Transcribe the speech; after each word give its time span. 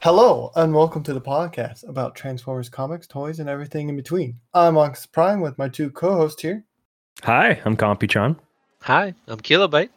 Hello, 0.00 0.52
and 0.54 0.72
welcome 0.72 1.02
to 1.02 1.12
the 1.12 1.20
podcast 1.20 1.88
about 1.88 2.14
Transformers 2.14 2.68
comics, 2.68 3.08
toys, 3.08 3.40
and 3.40 3.48
everything 3.48 3.88
in 3.88 3.96
between. 3.96 4.38
I'm 4.54 4.78
Ox 4.78 5.06
Prime 5.06 5.40
with 5.40 5.58
my 5.58 5.68
two 5.68 5.90
co 5.90 6.14
hosts 6.14 6.40
here. 6.40 6.64
Hi, 7.24 7.60
I'm 7.64 7.76
Computron. 7.76 8.36
Hi, 8.82 9.12
I'm 9.26 9.40
Kilobyte. 9.40 9.88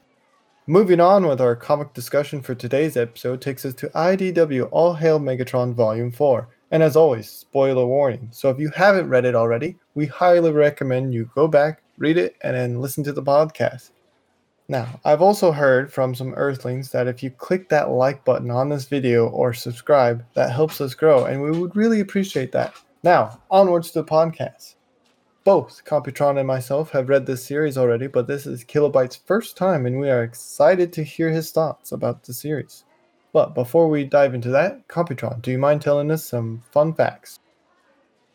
Moving 0.65 0.99
on 0.99 1.27
with 1.27 1.39
our 1.39 1.55
comic 1.55 1.93
discussion 1.93 2.41
for 2.41 2.55
today's 2.55 2.97
episode 2.97 3.41
takes 3.41 3.63
us 3.63 3.75
to 3.75 3.89
IDW 3.89 4.69
All 4.71 4.95
Hail 4.95 5.19
Megatron 5.19 5.75
Volume 5.75 6.11
4. 6.11 6.47
And 6.71 6.81
as 6.81 6.95
always, 6.95 7.29
spoiler 7.29 7.85
warning. 7.85 8.29
So 8.31 8.49
if 8.49 8.57
you 8.57 8.71
haven't 8.71 9.07
read 9.07 9.25
it 9.25 9.35
already, 9.35 9.77
we 9.93 10.07
highly 10.07 10.51
recommend 10.51 11.13
you 11.13 11.29
go 11.35 11.47
back, 11.47 11.83
read 11.99 12.17
it, 12.17 12.37
and 12.41 12.55
then 12.55 12.81
listen 12.81 13.03
to 13.03 13.13
the 13.13 13.21
podcast. 13.21 13.91
Now, 14.71 15.01
I've 15.03 15.21
also 15.21 15.51
heard 15.51 15.91
from 15.91 16.15
some 16.15 16.33
Earthlings 16.35 16.91
that 16.91 17.05
if 17.05 17.21
you 17.21 17.29
click 17.29 17.67
that 17.67 17.89
like 17.89 18.23
button 18.23 18.49
on 18.49 18.69
this 18.69 18.85
video 18.85 19.27
or 19.27 19.53
subscribe, 19.53 20.23
that 20.33 20.53
helps 20.53 20.79
us 20.79 20.93
grow, 20.93 21.25
and 21.25 21.41
we 21.41 21.51
would 21.51 21.75
really 21.75 21.99
appreciate 21.99 22.53
that. 22.53 22.73
Now, 23.03 23.41
onwards 23.51 23.91
to 23.91 24.01
the 24.01 24.05
podcast. 24.05 24.75
Both 25.43 25.83
Computron 25.83 26.37
and 26.37 26.47
myself 26.47 26.89
have 26.91 27.09
read 27.09 27.25
this 27.25 27.45
series 27.45 27.77
already, 27.77 28.07
but 28.07 28.27
this 28.27 28.47
is 28.47 28.63
Kilobyte's 28.63 29.17
first 29.17 29.57
time, 29.57 29.85
and 29.85 29.99
we 29.99 30.09
are 30.09 30.23
excited 30.23 30.93
to 30.93 31.03
hear 31.03 31.29
his 31.29 31.51
thoughts 31.51 31.91
about 31.91 32.23
the 32.23 32.33
series. 32.33 32.85
But 33.33 33.53
before 33.53 33.89
we 33.89 34.05
dive 34.05 34.33
into 34.33 34.51
that, 34.51 34.87
Computron, 34.87 35.41
do 35.41 35.51
you 35.51 35.57
mind 35.57 35.81
telling 35.81 36.09
us 36.11 36.23
some 36.23 36.63
fun 36.71 36.93
facts? 36.93 37.41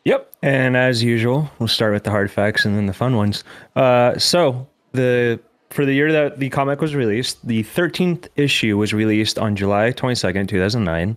Yep. 0.04 0.34
And 0.42 0.76
as 0.76 1.02
usual, 1.02 1.50
we'll 1.58 1.68
start 1.68 1.94
with 1.94 2.04
the 2.04 2.10
hard 2.10 2.30
facts 2.30 2.66
and 2.66 2.76
then 2.76 2.84
the 2.84 2.92
fun 2.92 3.16
ones. 3.16 3.42
Uh, 3.74 4.18
so 4.18 4.68
the 4.92 5.40
for 5.70 5.84
the 5.84 5.92
year 5.92 6.12
that 6.12 6.38
the 6.38 6.48
comic 6.50 6.80
was 6.80 6.94
released, 6.94 7.46
the 7.46 7.64
13th 7.64 8.28
issue 8.36 8.76
was 8.76 8.92
released 8.92 9.38
on 9.38 9.56
July 9.56 9.92
22nd, 9.92 10.48
2009, 10.48 11.16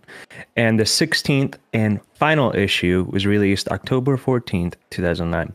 and 0.56 0.80
the 0.80 0.84
16th 0.84 1.56
and 1.74 2.00
final 2.14 2.56
issue 2.56 3.08
was 3.10 3.26
released 3.26 3.70
October 3.70 4.18
14th, 4.18 4.74
2009. 4.90 5.54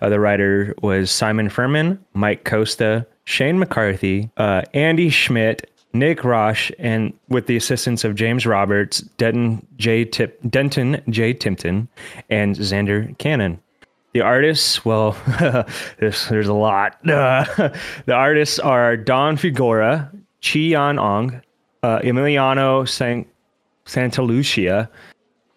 Uh, 0.00 0.08
the 0.08 0.20
writer 0.20 0.74
was 0.82 1.10
Simon 1.10 1.48
Furman, 1.48 2.04
Mike 2.14 2.44
Costa, 2.44 3.06
Shane 3.24 3.58
McCarthy, 3.58 4.30
uh, 4.36 4.62
Andy 4.74 5.10
Schmidt, 5.10 5.70
Nick 5.92 6.22
Roche, 6.22 6.70
and 6.78 7.12
with 7.28 7.46
the 7.46 7.56
assistance 7.56 8.04
of 8.04 8.14
James 8.14 8.46
Roberts, 8.46 9.00
Denton 9.00 9.66
J. 9.76 10.04
Tip, 10.04 10.38
Denton 10.48 11.00
J. 11.08 11.32
Tipton, 11.32 11.88
and 12.30 12.54
Zander 12.56 13.16
Cannon. 13.18 13.60
The 14.16 14.22
artists, 14.22 14.82
well, 14.82 15.14
there's, 15.98 16.26
there's 16.30 16.48
a 16.48 16.54
lot. 16.54 16.96
The 17.04 17.78
artists 18.08 18.58
are 18.58 18.96
Don 18.96 19.36
Figueroa, 19.36 20.10
Chi 20.42 20.58
Yan 20.58 20.98
Ong, 20.98 21.42
uh, 21.82 21.98
Emiliano 21.98 22.88
San- 22.88 23.26
Santalucia, 23.84 24.88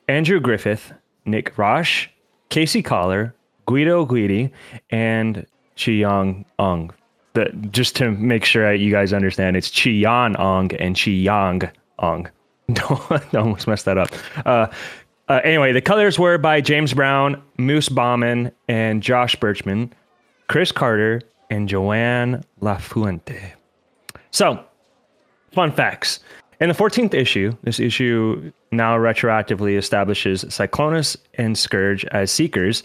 Andrew 0.09 0.41
Griffith, 0.41 0.91
Nick 1.23 1.57
Roche, 1.57 2.09
Casey 2.49 2.83
Coller, 2.83 3.33
Guido 3.65 4.05
Guidi, 4.05 4.51
and 4.89 5.45
Chi 5.77 5.91
Yang 5.91 6.43
Ong. 6.59 6.91
The, 7.35 7.45
just 7.71 7.95
to 7.95 8.11
make 8.11 8.43
sure 8.43 8.73
you 8.73 8.91
guys 8.91 9.13
understand, 9.13 9.55
it's 9.55 9.71
Chi 9.71 9.91
Yan 9.91 10.35
Ong 10.35 10.75
and 10.75 10.99
Chi 10.99 11.11
Yang 11.11 11.71
Ong. 11.99 12.29
Don't 12.73 13.35
almost 13.35 13.67
messed 13.67 13.85
that 13.85 13.97
up. 13.97 14.09
Uh, 14.45 14.67
uh, 15.29 15.41
anyway, 15.43 15.71
the 15.71 15.81
colors 15.81 16.17
were 16.17 16.37
by 16.37 16.59
James 16.59 16.93
Brown, 16.93 17.41
Moose 17.57 17.87
Baumann, 17.87 18.51
and 18.67 19.01
Josh 19.01 19.35
Birchman, 19.35 19.91
Chris 20.47 20.71
Carter, 20.71 21.21
and 21.49 21.69
Joana 21.69 22.43
Lafuente. 22.61 23.53
So, 24.31 24.63
fun 25.51 25.71
facts. 25.71 26.19
In 26.59 26.67
the 26.67 26.75
14th 26.75 27.13
issue, 27.13 27.55
this 27.63 27.79
issue 27.79 28.51
now 28.71 28.97
retroactively 28.97 29.77
establishes 29.77 30.43
Cyclonus 30.45 31.15
and 31.35 31.57
Scourge 31.57 32.05
as 32.05 32.31
Seekers. 32.31 32.83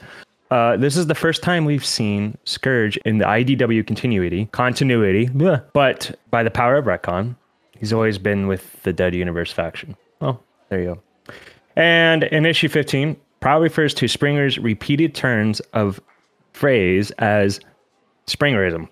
Uh, 0.51 0.77
this 0.77 0.97
is 0.97 1.07
the 1.07 1.15
first 1.15 1.43
time 1.43 1.65
we've 1.65 1.85
seen 1.85 2.37
Scourge 2.45 2.97
in 2.99 3.19
the 3.19 3.25
IDW 3.25 3.87
continuity, 3.87 4.47
continuity, 4.53 5.27
bleh, 5.29 5.65
but 5.73 6.17
by 6.31 6.43
the 6.43 6.51
power 6.51 6.77
of 6.77 6.85
retcon, 6.85 7.35
he's 7.79 7.93
always 7.93 8.19
been 8.19 8.47
with 8.47 8.83
the 8.85 8.93
Dead 8.93 9.15
Universe 9.15 9.51
faction. 9.51 9.97
Oh, 10.21 10.39
there 10.69 10.81
you 10.81 10.87
go. 10.95 11.03
And 11.77 12.25
in 12.25 12.47
issue 12.47 12.69
15, 12.69 13.17
Prowl 13.41 13.61
refers 13.61 13.95
to 13.95 14.09
Springer's 14.09 14.59
repeated 14.59 15.15
turns 15.15 15.61
of 15.73 16.01
phrase 16.53 17.11
as 17.13 17.61
Springerism. 18.27 18.89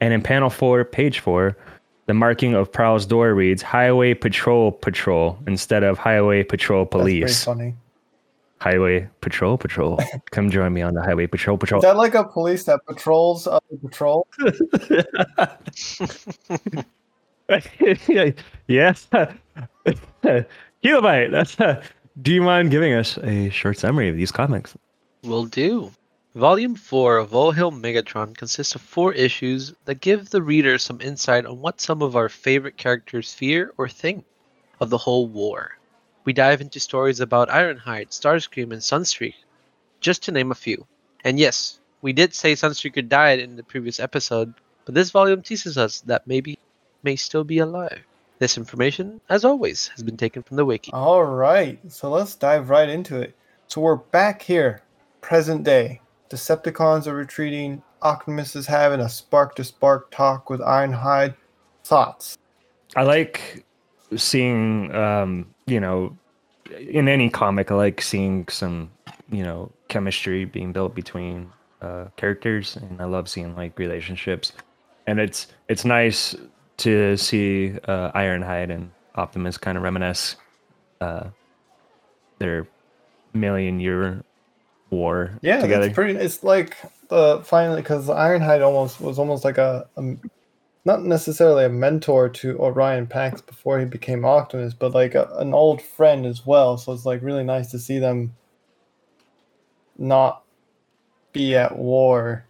And 0.00 0.12
in 0.12 0.22
panel 0.22 0.50
4, 0.50 0.84
page 0.84 1.20
4, 1.20 1.56
the 2.06 2.14
marking 2.14 2.54
of 2.54 2.70
Prowl's 2.70 3.06
door 3.06 3.34
reads 3.34 3.62
Highway 3.62 4.14
Patrol 4.14 4.70
Patrol 4.70 5.38
instead 5.46 5.82
of 5.82 5.98
Highway 5.98 6.42
Patrol 6.42 6.84
Police. 6.84 7.22
That's 7.22 7.44
funny. 7.44 7.74
Highway 8.60 9.08
Patrol 9.20 9.58
Patrol. 9.58 9.98
Come 10.30 10.50
join 10.50 10.72
me 10.72 10.82
on 10.82 10.94
the 10.94 11.02
Highway 11.02 11.26
Patrol 11.26 11.58
Patrol. 11.58 11.80
Is 11.80 11.84
that 11.84 11.96
like 11.96 12.14
a 12.14 12.24
police 12.24 12.64
that 12.64 12.80
patrols 12.86 13.46
other 13.46 13.60
patrol? 13.82 14.26
yes. 18.66 19.08
Kilobyte, 20.84 21.30
that's 21.30 21.58
uh, 21.60 21.82
do 22.20 22.30
you 22.30 22.42
mind 22.42 22.70
giving 22.70 22.92
us 22.92 23.16
a 23.18 23.48
short 23.48 23.78
summary 23.78 24.10
of 24.10 24.16
these 24.16 24.30
comics? 24.30 24.76
Will 25.22 25.46
do. 25.46 25.90
Volume 26.34 26.74
4 26.74 27.16
of 27.16 27.34
All 27.34 27.52
Hail 27.52 27.72
Megatron 27.72 28.36
consists 28.36 28.74
of 28.74 28.82
four 28.82 29.14
issues 29.14 29.72
that 29.86 30.02
give 30.02 30.28
the 30.28 30.42
reader 30.42 30.76
some 30.76 31.00
insight 31.00 31.46
on 31.46 31.60
what 31.60 31.80
some 31.80 32.02
of 32.02 32.16
our 32.16 32.28
favorite 32.28 32.76
characters 32.76 33.32
fear 33.32 33.72
or 33.78 33.88
think 33.88 34.26
of 34.78 34.90
the 34.90 34.98
whole 34.98 35.26
war. 35.26 35.78
We 36.26 36.34
dive 36.34 36.60
into 36.60 36.80
stories 36.80 37.20
about 37.20 37.48
Ironhide, 37.48 38.10
Starscream, 38.10 38.72
and 38.72 38.82
Sunstreak, 38.82 39.34
just 40.00 40.24
to 40.24 40.32
name 40.32 40.50
a 40.50 40.54
few. 40.54 40.86
And 41.24 41.38
yes, 41.38 41.78
we 42.02 42.12
did 42.12 42.34
say 42.34 42.52
Sunstreaker 42.52 43.08
died 43.08 43.38
in 43.38 43.56
the 43.56 43.62
previous 43.62 44.00
episode, 44.00 44.52
but 44.84 44.94
this 44.94 45.10
volume 45.10 45.40
teases 45.40 45.78
us 45.78 46.00
that 46.02 46.26
maybe 46.26 46.58
may 47.02 47.16
still 47.16 47.44
be 47.44 47.58
alive. 47.58 48.04
This 48.38 48.58
information, 48.58 49.20
as 49.28 49.44
always, 49.44 49.88
has 49.88 50.02
been 50.02 50.16
taken 50.16 50.42
from 50.42 50.56
the 50.56 50.64
wiki. 50.64 50.90
All 50.92 51.24
right, 51.24 51.78
so 51.90 52.10
let's 52.10 52.34
dive 52.34 52.68
right 52.68 52.88
into 52.88 53.20
it. 53.20 53.36
So 53.68 53.80
we're 53.80 53.96
back 53.96 54.42
here, 54.42 54.82
present 55.20 55.62
day. 55.62 56.00
Decepticons 56.30 57.06
are 57.06 57.14
retreating. 57.14 57.82
Optimus 58.02 58.56
is 58.56 58.66
having 58.66 59.00
a 59.00 59.08
spark 59.08 59.54
to 59.56 59.64
spark 59.64 60.10
talk 60.10 60.50
with 60.50 60.60
Ironhide. 60.60 61.34
Thoughts? 61.84 62.36
I 62.96 63.02
like 63.02 63.64
seeing, 64.16 64.94
um, 64.94 65.54
you 65.66 65.80
know, 65.80 66.16
in 66.70 67.08
any 67.08 67.30
comic, 67.30 67.70
I 67.70 67.74
like 67.74 68.02
seeing 68.02 68.48
some, 68.48 68.90
you 69.30 69.42
know, 69.42 69.70
chemistry 69.88 70.44
being 70.44 70.72
built 70.72 70.94
between 70.94 71.50
uh, 71.82 72.06
characters, 72.16 72.76
and 72.76 73.00
I 73.00 73.04
love 73.04 73.28
seeing 73.28 73.54
like 73.54 73.78
relationships. 73.78 74.52
And 75.06 75.20
it's 75.20 75.48
it's 75.68 75.84
nice 75.84 76.34
to 76.78 77.16
see 77.16 77.74
uh, 77.84 78.12
Ironhide 78.12 78.70
and 78.72 78.90
Optimus 79.14 79.58
kind 79.58 79.76
of 79.78 79.84
reminisce 79.84 80.36
uh, 81.00 81.28
their 82.38 82.66
million 83.32 83.80
year 83.80 84.22
war 84.90 85.38
Yeah, 85.42 85.60
together. 85.60 85.86
it's 85.86 85.94
pretty. 85.94 86.18
It's 86.18 86.42
like 86.42 86.76
the 87.08 87.40
finally 87.44 87.80
because 87.82 88.08
Ironhide 88.08 88.64
almost 88.64 89.00
was 89.00 89.18
almost 89.18 89.44
like 89.44 89.58
a, 89.58 89.88
a 89.96 90.16
not 90.84 91.02
necessarily 91.04 91.64
a 91.64 91.68
mentor 91.68 92.28
to 92.28 92.58
Orion 92.58 93.06
Pax 93.06 93.40
before 93.40 93.78
he 93.80 93.86
became 93.86 94.24
Optimus, 94.24 94.74
but 94.74 94.94
like 94.94 95.14
a, 95.14 95.28
an 95.38 95.54
old 95.54 95.80
friend 95.80 96.26
as 96.26 96.44
well. 96.46 96.76
So 96.76 96.92
it's 96.92 97.06
like 97.06 97.22
really 97.22 97.44
nice 97.44 97.70
to 97.70 97.78
see 97.78 97.98
them 97.98 98.34
not 99.96 100.42
be 101.32 101.54
at 101.56 101.76
war. 101.78 102.46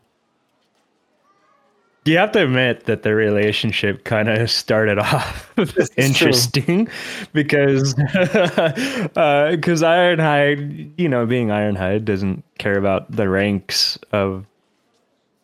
You 2.07 2.19
have 2.19 2.33
to 2.33 2.45
admit 2.45 2.85
that 2.85 3.03
the 3.03 3.15
relationship 3.15 4.05
kind 4.05 4.29
of 4.29 4.51
started 4.51 4.99
off 4.99 5.51
interesting? 5.97 6.89
Because 7.33 7.95
because 7.95 9.83
Ironhide, 9.83 10.93
you 10.99 11.09
know, 11.09 11.25
being 11.25 11.49
Ironhide 11.49 12.05
doesn't 12.05 12.45
care 12.59 12.77
about 12.77 13.11
the 13.11 13.29
ranks 13.29 13.99
of 14.13 14.45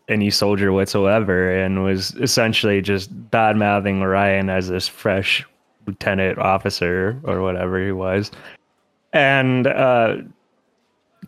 any 0.09 0.29
soldier 0.29 0.71
whatsoever, 0.73 1.51
and 1.51 1.83
was 1.83 2.15
essentially 2.17 2.83
just 2.83 3.09
bad 3.31 3.57
mouthing 3.57 4.03
Orion 4.03 4.51
as 4.51 4.69
this 4.69 4.87
fresh 4.87 5.47
lieutenant 5.87 6.39
officer 6.39 7.19
or 7.25 7.41
whatever 7.41 7.83
he 7.83 7.93
was, 7.93 8.31
and 9.15 9.67
uh, 9.67 10.17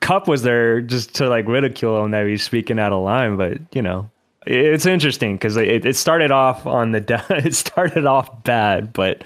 Kup 0.00 0.28
was 0.28 0.42
there 0.42 0.82
just 0.82 1.14
to 1.14 1.28
like 1.28 1.46
ridicule 1.46 2.04
him 2.04 2.10
that 2.10 2.26
he's 2.26 2.42
speaking 2.42 2.78
out 2.78 2.92
of 2.92 3.02
line, 3.02 3.36
but 3.38 3.58
you 3.72 3.80
know 3.80 4.10
it's 4.46 4.86
interesting 4.86 5.36
because 5.36 5.56
it, 5.56 5.84
it 5.86 5.96
started 5.96 6.30
off 6.30 6.66
on 6.66 6.92
the 6.92 7.00
da- 7.00 7.24
it 7.30 7.54
started 7.54 8.06
off 8.06 8.42
bad 8.44 8.92
but 8.92 9.24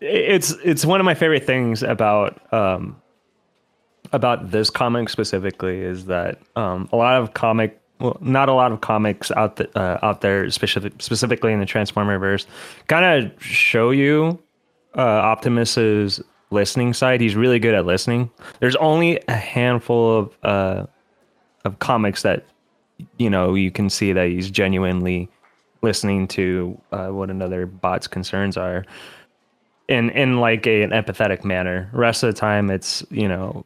it's 0.00 0.50
it's 0.64 0.84
one 0.84 1.00
of 1.00 1.04
my 1.04 1.14
favorite 1.14 1.44
things 1.44 1.82
about 1.82 2.40
um 2.52 2.96
about 4.12 4.50
this 4.50 4.70
comic 4.70 5.08
specifically 5.08 5.80
is 5.80 6.06
that 6.06 6.38
um 6.54 6.88
a 6.92 6.96
lot 6.96 7.20
of 7.20 7.34
comic 7.34 7.80
well 7.98 8.16
not 8.20 8.48
a 8.48 8.52
lot 8.52 8.70
of 8.72 8.80
comics 8.80 9.30
out 9.32 9.56
the, 9.56 9.78
uh, 9.78 9.98
out 10.02 10.20
there 10.20 10.48
specific, 10.50 10.92
specifically 10.98 11.52
in 11.52 11.60
the 11.60 11.66
transformer 11.66 12.18
verse 12.18 12.46
kind 12.86 13.04
of 13.04 13.42
show 13.42 13.90
you 13.90 14.38
uh 14.94 15.00
optimus's 15.00 16.22
listening 16.50 16.92
side. 16.94 17.20
He's 17.20 17.34
really 17.34 17.58
good 17.58 17.74
at 17.74 17.86
listening. 17.86 18.30
There's 18.60 18.76
only 18.76 19.20
a 19.28 19.34
handful 19.34 20.18
of 20.18 20.38
uh, 20.42 20.86
of 21.64 21.78
comics 21.78 22.22
that 22.22 22.44
you 23.18 23.30
know 23.30 23.54
you 23.54 23.70
can 23.70 23.90
see 23.90 24.12
that 24.12 24.28
he's 24.28 24.50
genuinely 24.50 25.28
listening 25.82 26.26
to 26.28 26.80
uh, 26.92 27.08
what 27.08 27.30
another 27.30 27.66
bot's 27.66 28.06
concerns 28.06 28.56
are 28.56 28.84
in 29.88 30.10
in 30.10 30.40
like 30.40 30.66
a, 30.66 30.82
an 30.82 30.90
empathetic 30.90 31.44
manner. 31.44 31.88
Rest 31.92 32.22
of 32.22 32.34
the 32.34 32.38
time, 32.40 32.70
it's 32.70 33.04
you 33.10 33.28
know 33.28 33.64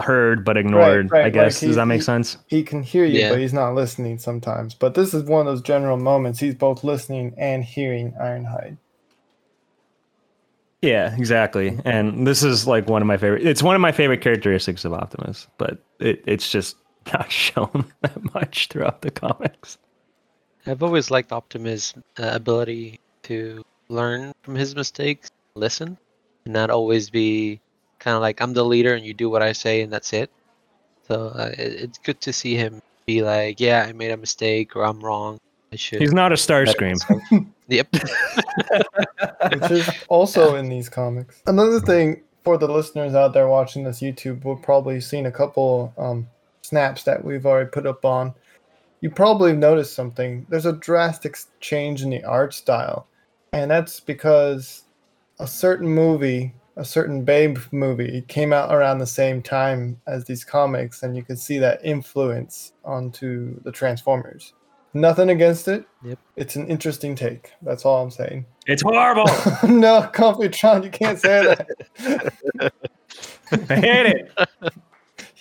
heard 0.00 0.44
but 0.44 0.56
ignored. 0.56 1.10
right, 1.10 1.26
I 1.26 1.30
guess 1.30 1.62
like 1.62 1.68
does 1.68 1.76
that 1.76 1.86
make 1.86 2.00
he- 2.00 2.04
sense? 2.04 2.36
He 2.46 2.62
can 2.62 2.82
hear 2.82 3.04
you, 3.04 3.20
Yeah. 3.20 3.30
but 3.30 3.38
he's 3.38 3.52
not 3.52 3.74
listening 3.74 4.18
sometimes. 4.18 4.74
But 4.74 4.94
this 4.94 5.14
is 5.14 5.22
one 5.24 5.40
of 5.40 5.46
those 5.46 5.62
general 5.62 5.96
moments. 5.96 6.40
He's 6.40 6.54
both 6.54 6.82
listening 6.84 7.34
and 7.38 7.62
hearing 7.64 8.12
Ironhide. 8.20 8.76
Yeah, 10.82 11.14
exactly. 11.16 11.78
And 11.84 12.26
this 12.26 12.42
is 12.42 12.66
like 12.66 12.88
one 12.88 13.02
of 13.02 13.06
my 13.06 13.16
favorite. 13.16 13.46
It's 13.46 13.62
one 13.62 13.76
of 13.76 13.80
my 13.80 13.92
favorite 13.92 14.20
characteristics 14.20 14.84
of 14.84 14.92
Optimus, 14.92 15.46
but 15.56 15.80
it, 16.00 16.24
it's 16.26 16.50
just 16.50 16.76
not 17.12 17.30
shown 17.44 17.92
that 18.02 18.34
much 18.34 18.68
throughout 18.68 19.02
the 19.02 19.10
comics. 19.10 19.78
I've 20.66 20.82
always 20.82 21.10
liked 21.10 21.32
Optimus' 21.32 21.94
uh, 22.18 22.30
ability 22.32 23.00
to 23.24 23.64
learn 23.88 24.32
from 24.42 24.54
his 24.54 24.74
mistakes, 24.74 25.30
listen, 25.54 25.98
and 26.44 26.54
not 26.54 26.70
always 26.70 27.10
be 27.10 27.60
kind 27.98 28.16
of 28.16 28.20
like 28.20 28.40
I'm 28.40 28.52
the 28.52 28.64
leader 28.64 28.94
and 28.94 29.04
you 29.04 29.14
do 29.14 29.30
what 29.30 29.42
I 29.42 29.52
say 29.52 29.82
and 29.82 29.92
that's 29.92 30.12
it. 30.12 30.30
So 31.08 31.28
uh, 31.28 31.50
it, 31.58 31.72
it's 31.82 31.98
good 31.98 32.20
to 32.22 32.32
see 32.32 32.54
him 32.54 32.80
be 33.06 33.22
like, 33.22 33.60
yeah, 33.60 33.86
I 33.88 33.92
made 33.92 34.10
a 34.10 34.16
mistake 34.16 34.76
or 34.76 34.84
I'm 34.84 35.00
wrong. 35.00 35.38
I 35.72 35.76
should. 35.76 36.00
He's 36.00 36.12
not 36.12 36.32
a 36.32 36.36
Starscream. 36.36 36.98
Yep. 37.68 37.86
which 39.52 39.70
is 39.70 39.88
also 40.08 40.56
in 40.56 40.68
these 40.68 40.90
comics. 40.90 41.40
Another 41.46 41.80
thing 41.80 42.22
for 42.44 42.58
the 42.58 42.68
listeners 42.68 43.14
out 43.14 43.32
there 43.32 43.48
watching 43.48 43.84
this 43.84 44.00
YouTube, 44.00 44.44
we've 44.44 44.62
probably 44.62 45.00
seen 45.00 45.24
a 45.24 45.32
couple 45.32 45.94
um, 45.96 46.28
snaps 46.72 47.02
that 47.02 47.22
we've 47.22 47.44
already 47.44 47.68
put 47.68 47.86
up 47.86 48.02
on. 48.02 48.32
You 49.02 49.10
probably 49.10 49.52
noticed 49.52 49.94
something. 49.94 50.46
There's 50.48 50.64
a 50.64 50.72
drastic 50.72 51.36
change 51.60 52.02
in 52.02 52.08
the 52.08 52.24
art 52.24 52.54
style, 52.54 53.08
and 53.52 53.70
that's 53.70 54.00
because 54.00 54.84
a 55.38 55.46
certain 55.46 55.88
movie, 55.88 56.54
a 56.76 56.84
certain 56.84 57.24
Bay 57.24 57.54
movie, 57.72 58.24
came 58.26 58.54
out 58.54 58.74
around 58.74 59.00
the 59.00 59.06
same 59.06 59.42
time 59.42 60.00
as 60.06 60.24
these 60.24 60.44
comics, 60.44 61.02
and 61.02 61.14
you 61.14 61.22
can 61.22 61.36
see 61.36 61.58
that 61.58 61.84
influence 61.84 62.72
onto 62.86 63.60
the 63.64 63.72
Transformers. 63.72 64.54
Nothing 64.94 65.28
against 65.28 65.68
it. 65.68 65.84
Yep. 66.02 66.18
It's 66.36 66.56
an 66.56 66.68
interesting 66.68 67.14
take. 67.14 67.52
That's 67.60 67.84
all 67.84 68.02
I'm 68.02 68.10
saying. 68.10 68.46
It's 68.64 68.82
horrible. 68.82 69.24
no, 69.68 70.08
Computron, 70.14 70.84
you 70.84 70.90
can't 70.90 71.18
say 71.18 71.56
that. 71.98 72.72
I 73.68 73.74
hate 73.74 74.06
it. 74.06 74.32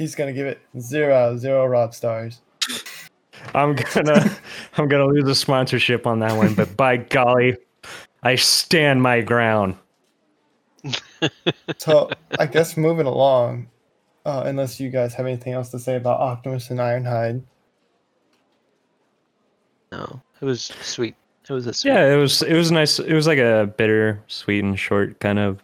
He's 0.01 0.15
gonna 0.15 0.33
give 0.33 0.48
it 0.48 0.59
zero, 0.80 0.80
zero 0.81 1.15
out 1.15 1.33
of 1.33 1.39
zero 1.39 1.63
rod 1.68 1.94
stars. 1.94 2.42
I'm 3.53 3.75
gonna 3.75 4.36
I'm 4.77 4.88
gonna 4.88 5.06
lose 5.06 5.30
a 5.30 5.36
sponsorship 5.36 6.07
on 6.07 6.18
that 6.21 6.36
one, 6.36 6.56
but 6.56 6.75
by 6.75 6.98
golly, 6.98 7.56
I 8.24 8.33
stand 8.33 9.03
my 9.03 9.21
ground. 9.21 9.75
So 11.77 12.09
I 12.39 12.48
guess 12.48 12.75
moving 12.75 13.06
along, 13.06 13.69
uh, 14.25 14.42
unless 14.48 14.80
you 14.80 14.89
guys 14.89 15.13
have 15.13 15.27
anything 15.27 15.53
else 15.53 15.69
to 15.69 15.77
say 15.77 15.95
about 15.95 16.19
Optimus 16.19 16.71
and 16.71 16.80
Ironhide. 16.80 17.44
No, 19.92 20.19
it 20.42 20.45
was 20.45 20.63
sweet. 20.81 21.15
It 21.47 21.54
was 21.54 21.68
a 21.68 21.74
sweet. 21.74 21.92
Yeah, 21.92 22.12
it 22.12 22.15
was 22.15 22.42
it 22.42 22.56
was 22.56 22.71
nice. 22.71 22.97
It 22.97 23.13
was 23.13 23.27
like 23.27 23.38
a 23.38 23.71
bitter, 23.77 24.24
sweet, 24.25 24.63
and 24.63 24.80
short 24.80 25.19
kind 25.19 25.38
of 25.38 25.62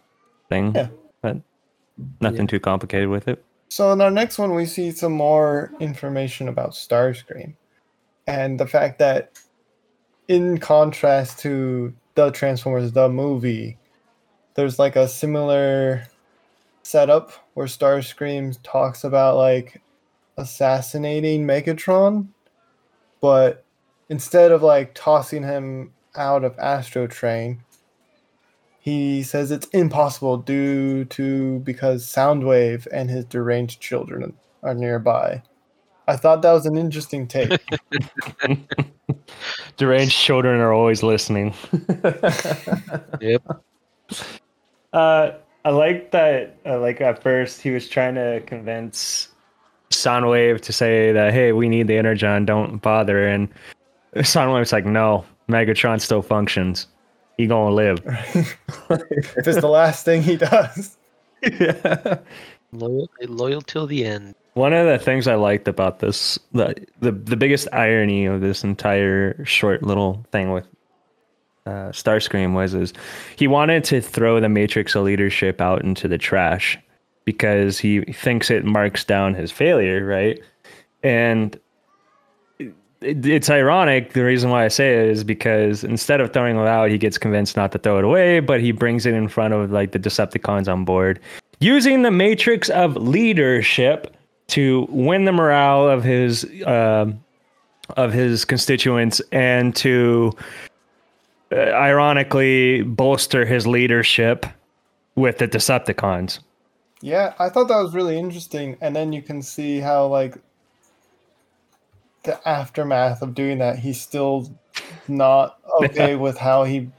thing. 0.48 0.72
Yeah. 0.76 0.88
But 1.22 1.38
nothing 2.20 2.46
too 2.46 2.60
complicated 2.60 3.08
with 3.08 3.26
it. 3.26 3.44
So 3.68 3.92
in 3.92 4.00
our 4.00 4.10
next 4.10 4.38
one, 4.38 4.54
we 4.54 4.66
see 4.66 4.90
some 4.90 5.12
more 5.12 5.72
information 5.78 6.48
about 6.48 6.70
Starscream, 6.70 7.54
and 8.26 8.58
the 8.58 8.66
fact 8.66 8.98
that, 8.98 9.38
in 10.28 10.58
contrast 10.58 11.38
to 11.40 11.94
the 12.14 12.30
Transformers 12.30 12.92
the 12.92 13.08
movie, 13.08 13.76
there's 14.54 14.78
like 14.78 14.96
a 14.96 15.06
similar 15.06 16.06
setup 16.82 17.32
where 17.54 17.66
Starscream 17.66 18.58
talks 18.62 19.04
about 19.04 19.36
like 19.36 19.80
assassinating 20.38 21.46
Megatron, 21.46 22.28
but 23.20 23.64
instead 24.08 24.50
of 24.50 24.62
like 24.62 24.94
tossing 24.94 25.42
him 25.42 25.92
out 26.16 26.44
of 26.44 26.56
Astrotrain, 26.56 27.58
he 28.88 29.22
says 29.22 29.50
it's 29.50 29.66
impossible 29.68 30.38
due 30.38 31.04
to 31.06 31.58
because 31.60 32.06
Soundwave 32.06 32.86
and 32.90 33.10
his 33.10 33.26
deranged 33.26 33.80
children 33.80 34.32
are 34.62 34.74
nearby. 34.74 35.42
I 36.06 36.16
thought 36.16 36.40
that 36.40 36.52
was 36.52 36.64
an 36.64 36.78
interesting 36.78 37.26
take. 37.26 37.60
Deranged 39.76 40.16
children 40.16 40.58
are 40.60 40.72
always 40.72 41.02
listening. 41.02 41.54
Yep. 43.20 43.42
Uh, 44.92 45.32
I 45.64 45.70
like 45.70 46.12
that. 46.12 46.56
Uh, 46.64 46.80
like 46.80 47.00
at 47.02 47.22
first, 47.22 47.60
he 47.60 47.70
was 47.70 47.88
trying 47.88 48.14
to 48.14 48.40
convince 48.46 49.28
Soundwave 49.90 50.62
to 50.62 50.72
say 50.72 51.12
that, 51.12 51.34
"Hey, 51.34 51.52
we 51.52 51.68
need 51.68 51.88
the 51.88 51.98
Energon. 51.98 52.46
Don't 52.46 52.78
bother." 52.78 53.26
And 53.26 53.48
Soundwave's 54.16 54.72
like, 54.72 54.86
"No, 54.86 55.26
Megatron 55.50 56.00
still 56.00 56.22
functions. 56.22 56.86
He 57.38 57.46
gonna 57.46 57.74
live." 57.74 58.00
if 58.04 59.48
it's 59.48 59.60
the 59.60 59.68
last 59.68 60.04
thing 60.04 60.22
he 60.22 60.36
does. 60.36 60.98
yeah. 61.42 62.18
Loyal, 62.72 63.08
loyal 63.22 63.62
till 63.62 63.86
the 63.86 64.04
end. 64.04 64.34
One 64.52 64.74
of 64.74 64.86
the 64.86 64.98
things 64.98 65.26
I 65.26 65.36
liked 65.36 65.68
about 65.68 66.00
this, 66.00 66.38
the, 66.52 66.74
the 67.00 67.12
the 67.12 67.36
biggest 67.36 67.66
irony 67.72 68.26
of 68.26 68.42
this 68.42 68.62
entire 68.62 69.42
short 69.46 69.82
little 69.82 70.26
thing 70.32 70.52
with 70.52 70.66
uh, 71.64 71.92
Starscream 71.92 72.54
was 72.54 72.74
is 72.74 72.92
he 73.36 73.46
wanted 73.46 73.84
to 73.84 74.02
throw 74.02 74.40
the 74.40 74.48
Matrix 74.50 74.94
of 74.94 75.04
leadership 75.04 75.62
out 75.62 75.82
into 75.82 76.08
the 76.08 76.18
trash 76.18 76.78
because 77.24 77.78
he 77.78 78.00
thinks 78.00 78.50
it 78.50 78.64
marks 78.64 79.04
down 79.04 79.34
his 79.34 79.52
failure, 79.52 80.04
right? 80.04 80.40
And 81.02 81.58
it, 83.00 83.24
it's 83.24 83.50
ironic. 83.50 84.12
The 84.12 84.24
reason 84.24 84.50
why 84.50 84.64
I 84.64 84.68
say 84.68 84.94
it 84.94 85.10
is 85.10 85.24
because 85.24 85.84
instead 85.84 86.20
of 86.20 86.32
throwing 86.32 86.56
it 86.56 86.66
out, 86.66 86.90
he 86.90 86.98
gets 86.98 87.18
convinced 87.18 87.56
not 87.56 87.72
to 87.72 87.78
throw 87.78 87.98
it 87.98 88.04
away, 88.04 88.40
but 88.40 88.60
he 88.60 88.72
brings 88.72 89.06
it 89.06 89.14
in 89.14 89.28
front 89.28 89.54
of 89.54 89.70
like 89.70 89.92
the 89.92 89.98
Decepticons 89.98 90.70
on 90.70 90.84
board, 90.84 91.20
using 91.60 92.02
the 92.02 92.10
Matrix 92.10 92.68
of 92.70 92.96
leadership 92.96 94.16
to 94.48 94.86
win 94.90 95.24
the 95.24 95.32
morale 95.32 95.88
of 95.88 96.02
his 96.02 96.44
uh, 96.66 97.10
of 97.96 98.12
his 98.12 98.44
constituents 98.44 99.20
and 99.32 99.74
to 99.76 100.32
uh, 101.52 101.56
ironically 101.56 102.82
bolster 102.82 103.44
his 103.44 103.66
leadership 103.66 104.46
with 105.14 105.38
the 105.38 105.48
Decepticons. 105.48 106.40
Yeah, 107.00 107.34
I 107.38 107.48
thought 107.48 107.68
that 107.68 107.80
was 107.80 107.94
really 107.94 108.18
interesting. 108.18 108.76
And 108.80 108.94
then 108.94 109.12
you 109.12 109.22
can 109.22 109.40
see 109.40 109.78
how, 109.78 110.06
like, 110.06 110.36
the 112.24 112.48
aftermath 112.48 113.22
of 113.22 113.34
doing 113.34 113.58
that, 113.58 113.78
he's 113.78 114.00
still 114.00 114.58
not 115.06 115.58
okay 115.82 116.16
with 116.16 116.38
how 116.38 116.64
he 116.64 116.90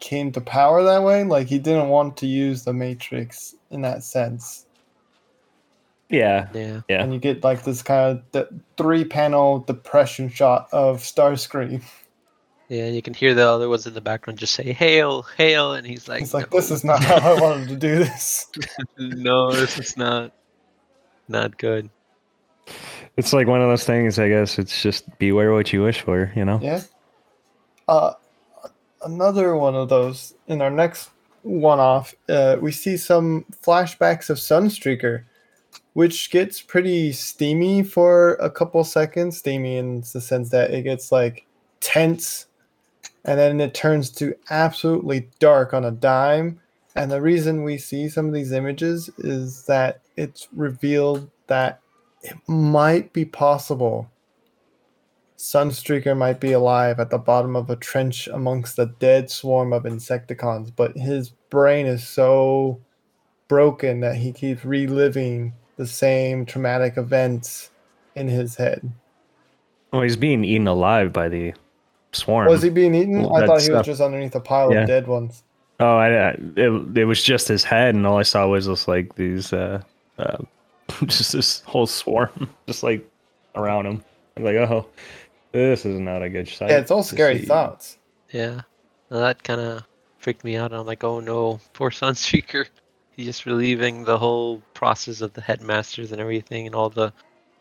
came 0.00 0.32
to 0.32 0.40
power 0.40 0.82
that 0.82 1.02
way. 1.02 1.24
Like, 1.24 1.46
he 1.48 1.58
didn't 1.58 1.88
want 1.88 2.16
to 2.18 2.26
use 2.26 2.64
the 2.64 2.72
Matrix 2.72 3.54
in 3.70 3.82
that 3.82 4.02
sense. 4.02 4.66
Yeah, 6.10 6.48
Yeah. 6.52 6.82
yeah. 6.88 7.02
And 7.02 7.12
you 7.14 7.18
get, 7.18 7.42
like, 7.42 7.64
this 7.64 7.82
kind 7.82 8.18
of 8.18 8.22
the 8.32 8.48
three 8.76 9.04
panel 9.04 9.60
depression 9.60 10.28
shot 10.28 10.68
of 10.72 10.98
Starscream. 10.98 11.82
Yeah, 12.68 12.88
you 12.88 13.02
can 13.02 13.14
hear 13.14 13.34
the 13.34 13.46
other 13.46 13.68
ones 13.68 13.86
in 13.86 13.94
the 13.94 14.00
background 14.00 14.38
just 14.38 14.54
say 14.54 14.72
"Hail, 14.72 15.22
hail," 15.36 15.74
and 15.74 15.86
he's 15.86 16.08
like, 16.08 16.22
It's 16.22 16.32
like, 16.32 16.50
no, 16.50 16.58
this 16.58 16.70
is 16.70 16.82
not 16.82 17.02
how 17.04 17.16
I 17.16 17.40
wanted 17.40 17.68
to 17.68 17.76
do 17.76 17.96
this. 17.98 18.48
no, 18.98 19.52
this 19.52 19.78
is 19.78 19.96
not, 19.96 20.32
not 21.28 21.58
good." 21.58 21.90
It's 23.16 23.32
like 23.32 23.46
one 23.46 23.60
of 23.60 23.68
those 23.68 23.84
things. 23.84 24.18
I 24.18 24.28
guess 24.28 24.58
it's 24.58 24.82
just 24.82 25.18
beware 25.18 25.52
what 25.52 25.72
you 25.72 25.82
wish 25.82 26.00
for. 26.00 26.32
You 26.34 26.44
know. 26.44 26.58
Yeah. 26.62 26.82
Uh, 27.86 28.14
another 29.04 29.56
one 29.56 29.74
of 29.74 29.88
those 29.88 30.34
in 30.46 30.62
our 30.62 30.70
next 30.70 31.10
one 31.42 31.78
off, 31.78 32.14
uh, 32.28 32.56
we 32.60 32.72
see 32.72 32.96
some 32.96 33.44
flashbacks 33.62 34.30
of 34.30 34.38
Sunstreaker, 34.38 35.24
which 35.92 36.30
gets 36.30 36.62
pretty 36.62 37.12
steamy 37.12 37.82
for 37.82 38.34
a 38.34 38.50
couple 38.50 38.82
seconds. 38.84 39.38
Steamy 39.38 39.76
in 39.76 40.00
the 40.12 40.20
sense 40.20 40.48
that 40.50 40.72
it 40.72 40.82
gets 40.82 41.12
like 41.12 41.46
tense 41.80 42.46
and 43.24 43.38
then 43.38 43.60
it 43.60 43.74
turns 43.74 44.10
to 44.10 44.34
absolutely 44.50 45.28
dark 45.38 45.72
on 45.72 45.84
a 45.84 45.90
dime. 45.90 46.60
And 46.94 47.10
the 47.10 47.22
reason 47.22 47.64
we 47.64 47.78
see 47.78 48.08
some 48.08 48.26
of 48.26 48.34
these 48.34 48.52
images 48.52 49.10
is 49.18 49.64
that 49.66 50.00
it's 50.16 50.48
revealed 50.52 51.30
that 51.46 51.80
it 52.24 52.36
might 52.48 53.12
be 53.12 53.24
possible 53.24 54.10
Sunstreaker 55.36 56.16
might 56.16 56.40
be 56.40 56.52
alive 56.52 56.98
at 56.98 57.10
the 57.10 57.18
bottom 57.18 57.54
of 57.54 57.68
a 57.68 57.76
trench 57.76 58.28
amongst 58.28 58.76
the 58.76 58.86
dead 58.86 59.30
swarm 59.30 59.72
of 59.72 59.82
Insecticons, 59.82 60.72
but 60.74 60.96
his 60.96 61.30
brain 61.50 61.86
is 61.86 62.06
so 62.06 62.80
broken 63.48 64.00
that 64.00 64.16
he 64.16 64.32
keeps 64.32 64.64
reliving 64.64 65.52
the 65.76 65.86
same 65.86 66.46
traumatic 66.46 66.96
events 66.96 67.70
in 68.14 68.28
his 68.28 68.54
head. 68.54 68.90
Well, 69.92 70.02
he's 70.02 70.16
being 70.16 70.44
eaten 70.44 70.66
alive 70.66 71.12
by 71.12 71.28
the 71.28 71.52
swarm. 72.12 72.48
Was 72.48 72.62
he 72.62 72.70
being 72.70 72.94
eaten? 72.94 73.22
Well, 73.22 73.36
I 73.36 73.46
thought 73.46 73.62
he 73.62 73.70
was 73.70 73.84
just 73.84 74.00
underneath 74.00 74.34
a 74.34 74.40
pile 74.40 74.72
Yeah. 74.72 74.82
of 74.82 74.86
dead 74.86 75.06
ones. 75.06 75.42
Oh, 75.80 75.96
I, 75.96 76.08
I 76.08 76.30
it, 76.56 76.98
it 76.98 77.04
was 77.04 77.22
just 77.22 77.48
his 77.48 77.64
head, 77.64 77.94
and 77.94 78.06
all 78.06 78.18
I 78.18 78.22
saw 78.22 78.46
was 78.46 78.66
just 78.66 78.86
like 78.86 79.16
these, 79.16 79.52
uh, 79.52 79.82
uh, 80.18 80.38
just 81.06 81.32
this 81.32 81.60
whole 81.60 81.86
swarm, 81.86 82.50
just 82.66 82.82
like 82.82 83.08
around 83.54 83.86
him. 83.86 84.04
I'm 84.36 84.44
like, 84.44 84.56
oh, 84.56 84.86
this 85.52 85.86
is 85.86 86.00
not 86.00 86.22
a 86.22 86.28
good 86.28 86.48
sight. 86.48 86.70
Yeah, 86.70 86.78
it's 86.78 86.90
all 86.90 87.02
scary 87.02 87.38
see. 87.40 87.46
thoughts. 87.46 87.98
Yeah, 88.32 88.62
Now 89.10 89.20
that 89.20 89.42
kind 89.44 89.60
of 89.60 89.84
freaked 90.18 90.44
me 90.44 90.56
out. 90.56 90.72
I'm 90.72 90.86
like, 90.86 91.04
oh 91.04 91.20
no, 91.20 91.60
poor 91.72 91.90
Sunstreaker. 92.02 92.66
He's 93.12 93.26
just 93.26 93.46
relieving 93.46 94.04
the 94.04 94.18
whole 94.18 94.60
process 94.74 95.20
of 95.20 95.32
the 95.34 95.40
headmasters 95.40 96.10
and 96.10 96.20
everything, 96.20 96.66
and 96.66 96.74
all 96.74 96.90
the 96.90 97.12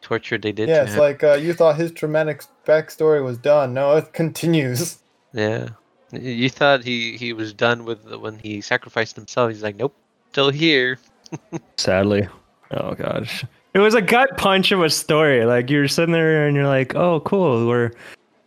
torture 0.02 0.38
they 0.38 0.52
did 0.52 0.68
Yeah, 0.68 0.80
to 0.80 0.84
it's 0.86 0.94
him. 0.94 1.00
like 1.00 1.24
uh, 1.24 1.34
you 1.34 1.54
thought 1.54 1.76
his 1.78 1.92
traumatic 1.92 2.44
backstory 2.66 3.24
was 3.24 3.38
done. 3.38 3.74
No, 3.74 3.96
it 3.98 4.14
continues. 4.14 4.98
Yeah. 5.34 5.70
You 6.12 6.50
thought 6.50 6.84
he 6.84 7.18
he 7.18 7.34
was 7.34 7.54
done 7.54 7.86
with 7.86 8.04
the, 8.04 8.20
when 8.20 8.38
he 8.40 8.62
sacrificed 8.62 9.16
himself. 9.16 9.50
He's 9.52 9.64
like, 9.64 9.76
nope, 9.76 9.96
still 10.32 10.50
here. 10.52 11.00
Sadly, 11.78 12.28
oh 12.78 12.96
gosh, 12.96 13.46
it 13.74 13.80
was 13.80 13.96
a 13.96 14.02
gut 14.02 14.38
punch 14.38 14.72
of 14.72 14.82
a 14.82 14.90
story. 14.90 15.46
Like 15.46 15.70
you're 15.70 15.88
sitting 15.88 16.14
there 16.14 16.48
and 16.48 16.56
you're 16.56 16.68
like, 16.68 16.96
oh, 16.96 17.20
cool. 17.22 17.68
We're 17.68 17.92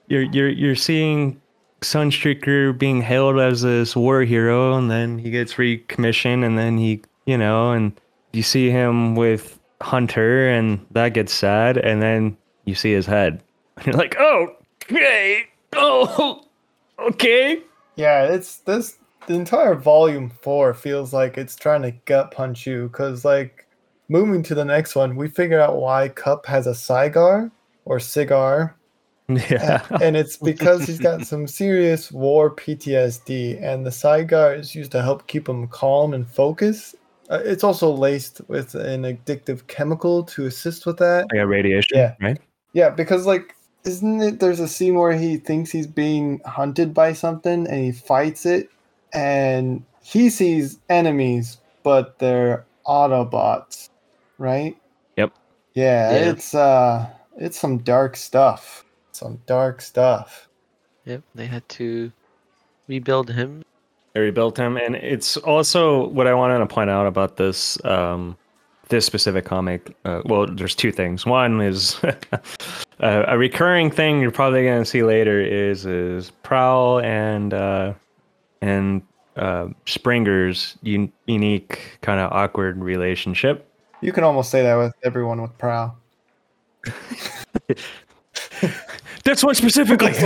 you're 0.09 0.23
you're 0.23 0.49
you're 0.49 0.77
seeing 0.77 1.41
Sunstreaker 1.83 2.77
being 2.77 3.03
hailed 3.03 3.39
as 3.39 3.63
this 3.63 3.95
war 3.95 4.23
hero, 4.23 4.77
and 4.77 4.91
then 4.91 5.19
he 5.19 5.31
gets 5.31 5.55
recommissioned, 5.55 6.45
and 6.45 6.59
then 6.59 6.79
he, 6.79 7.03
you 7.27 7.37
know, 7.37 7.73
and 7.73 7.93
you 8.33 8.43
see 8.43 8.71
him 8.71 9.15
with 9.15 9.59
Hunter, 9.81 10.49
and 10.49 10.85
that 10.93 11.11
gets 11.11 11.33
sad, 11.33 11.77
and 11.77 12.01
then 12.01 12.37
you 12.65 12.75
see 12.75 12.93
his 12.93 13.07
head. 13.07 13.43
And 13.77 13.87
you're 13.87 13.97
like, 13.97 14.17
oh, 14.19 14.57
okay, 14.85 15.47
oh, 15.75 16.45
okay. 16.99 17.63
Yeah, 17.97 18.25
it's 18.25 18.59
this. 18.59 18.99
The 19.27 19.35
entire 19.35 19.75
volume 19.75 20.31
four 20.31 20.73
feels 20.73 21.13
like 21.13 21.37
it's 21.37 21.57
trying 21.57 21.83
to 21.83 21.91
gut 22.05 22.31
punch 22.31 22.65
you 22.65 22.89
because, 22.89 23.25
like, 23.25 23.66
moving 24.09 24.43
to 24.45 24.55
the 24.55 24.65
next 24.65 24.95
one, 24.95 25.17
we 25.17 25.29
figure 25.29 25.61
out 25.61 25.77
why 25.77 26.09
Kup 26.09 26.47
has 26.47 26.67
a 26.67 26.75
cigar 26.75 27.51
or 27.85 28.01
cigar, 28.01 28.77
Yeah, 29.51 29.85
and 30.01 30.17
it's 30.17 30.37
because 30.37 30.87
he's 30.87 31.01
got 31.01 31.27
some 31.27 31.49
serious 31.49 32.13
war 32.13 32.55
PTSD, 32.55 33.61
and 33.61 33.85
the 33.85 33.91
cigar 33.91 34.55
is 34.55 34.73
used 34.73 34.93
to 34.93 35.03
help 35.03 35.27
keep 35.27 35.49
him 35.49 35.67
calm 35.67 36.15
and 36.15 36.29
focused. 36.29 36.95
Uh, 37.29 37.41
it's 37.45 37.65
also 37.65 37.91
laced 37.91 38.41
with 38.47 38.77
an 38.77 39.03
addictive 39.03 39.67
chemical 39.67 40.23
to 40.23 40.47
assist 40.47 40.87
with 40.87 40.99
that. 40.99 41.27
I 41.33 41.37
got 41.39 41.49
radiation. 41.49 41.99
Yeah. 41.99 42.15
right. 42.21 42.39
Yeah, 42.73 42.91
because 42.91 43.27
like, 43.27 43.57
isn't 43.83 44.23
it? 44.23 44.39
There's 44.39 44.61
a 44.61 44.69
scene 44.69 44.95
where 44.95 45.17
he 45.19 45.39
thinks 45.39 45.73
he's 45.73 45.89
being 45.89 46.41
hunted 46.47 46.95
by 46.95 47.13
something, 47.13 47.67
and 47.67 47.85
he 47.85 47.91
fights 47.91 48.47
it, 48.47 48.71
and 49.13 49.85
he 50.03 50.31
sees 50.31 50.79
enemies, 50.89 51.59
but 51.83 52.21
they're 52.21 52.65
Autobots, 52.87 53.89
right? 54.39 54.77
Yep. 55.17 55.33
Yeah, 55.75 56.11
Yeah. 56.13 56.31
it's 56.31 56.55
uh, 56.55 57.07
it's 57.37 57.59
some 57.59 57.79
dark 57.79 58.17
stuff. 58.17 58.85
Some 59.13 59.41
dark 59.47 59.81
stuff. 59.81 60.49
Yep, 61.05 61.23
they 61.35 61.47
had 61.47 61.67
to 61.71 62.13
rebuild 62.89 63.31
him. 63.31 63.63
They 64.15 64.21
rebuilt 64.21 64.59
him, 64.59 64.77
and 64.77 64.97
it's 64.97 65.37
also 65.39 66.09
what 66.09 66.27
I 66.27 66.35
wanted 66.35 66.59
to 66.59 66.67
point 66.67 66.91
out 66.91 67.07
about 67.07 67.37
this 67.37 67.83
um, 67.85 68.37
this 68.89 69.05
specific 69.07 69.45
comic. 69.45 69.97
Uh, 70.05 70.23
well, 70.25 70.47
there's 70.47 70.75
two 70.75 70.93
things. 70.93 71.27
One 71.27 71.61
is 71.61 71.97
uh, 72.05 72.39
a 73.01 73.37
recurring 73.39 73.91
thing 73.91 74.21
you're 74.21 74.31
probably 74.31 74.65
going 74.65 74.83
to 74.83 74.89
see 74.89 75.03
later 75.03 75.41
is 75.41 75.87
is 75.87 76.31
Prowl 76.43 77.01
and 77.01 77.53
uh, 77.55 77.93
and 78.63 79.03
uh, 79.37 79.69
Springer's 79.87 80.77
un- 80.85 81.13
unique 81.27 81.99
kind 82.01 82.21
of 82.21 82.33
awkward 82.33 82.79
relationship. 82.83 83.69
You 84.01 84.13
can 84.13 84.25
almost 84.25 84.51
say 84.51 84.63
that 84.63 84.77
with 84.77 84.95
everyone 85.03 85.43
with 85.43 85.57
Prowl. 85.59 85.97
That's 89.25 89.43
one 89.43 89.55
specifically. 89.55 90.13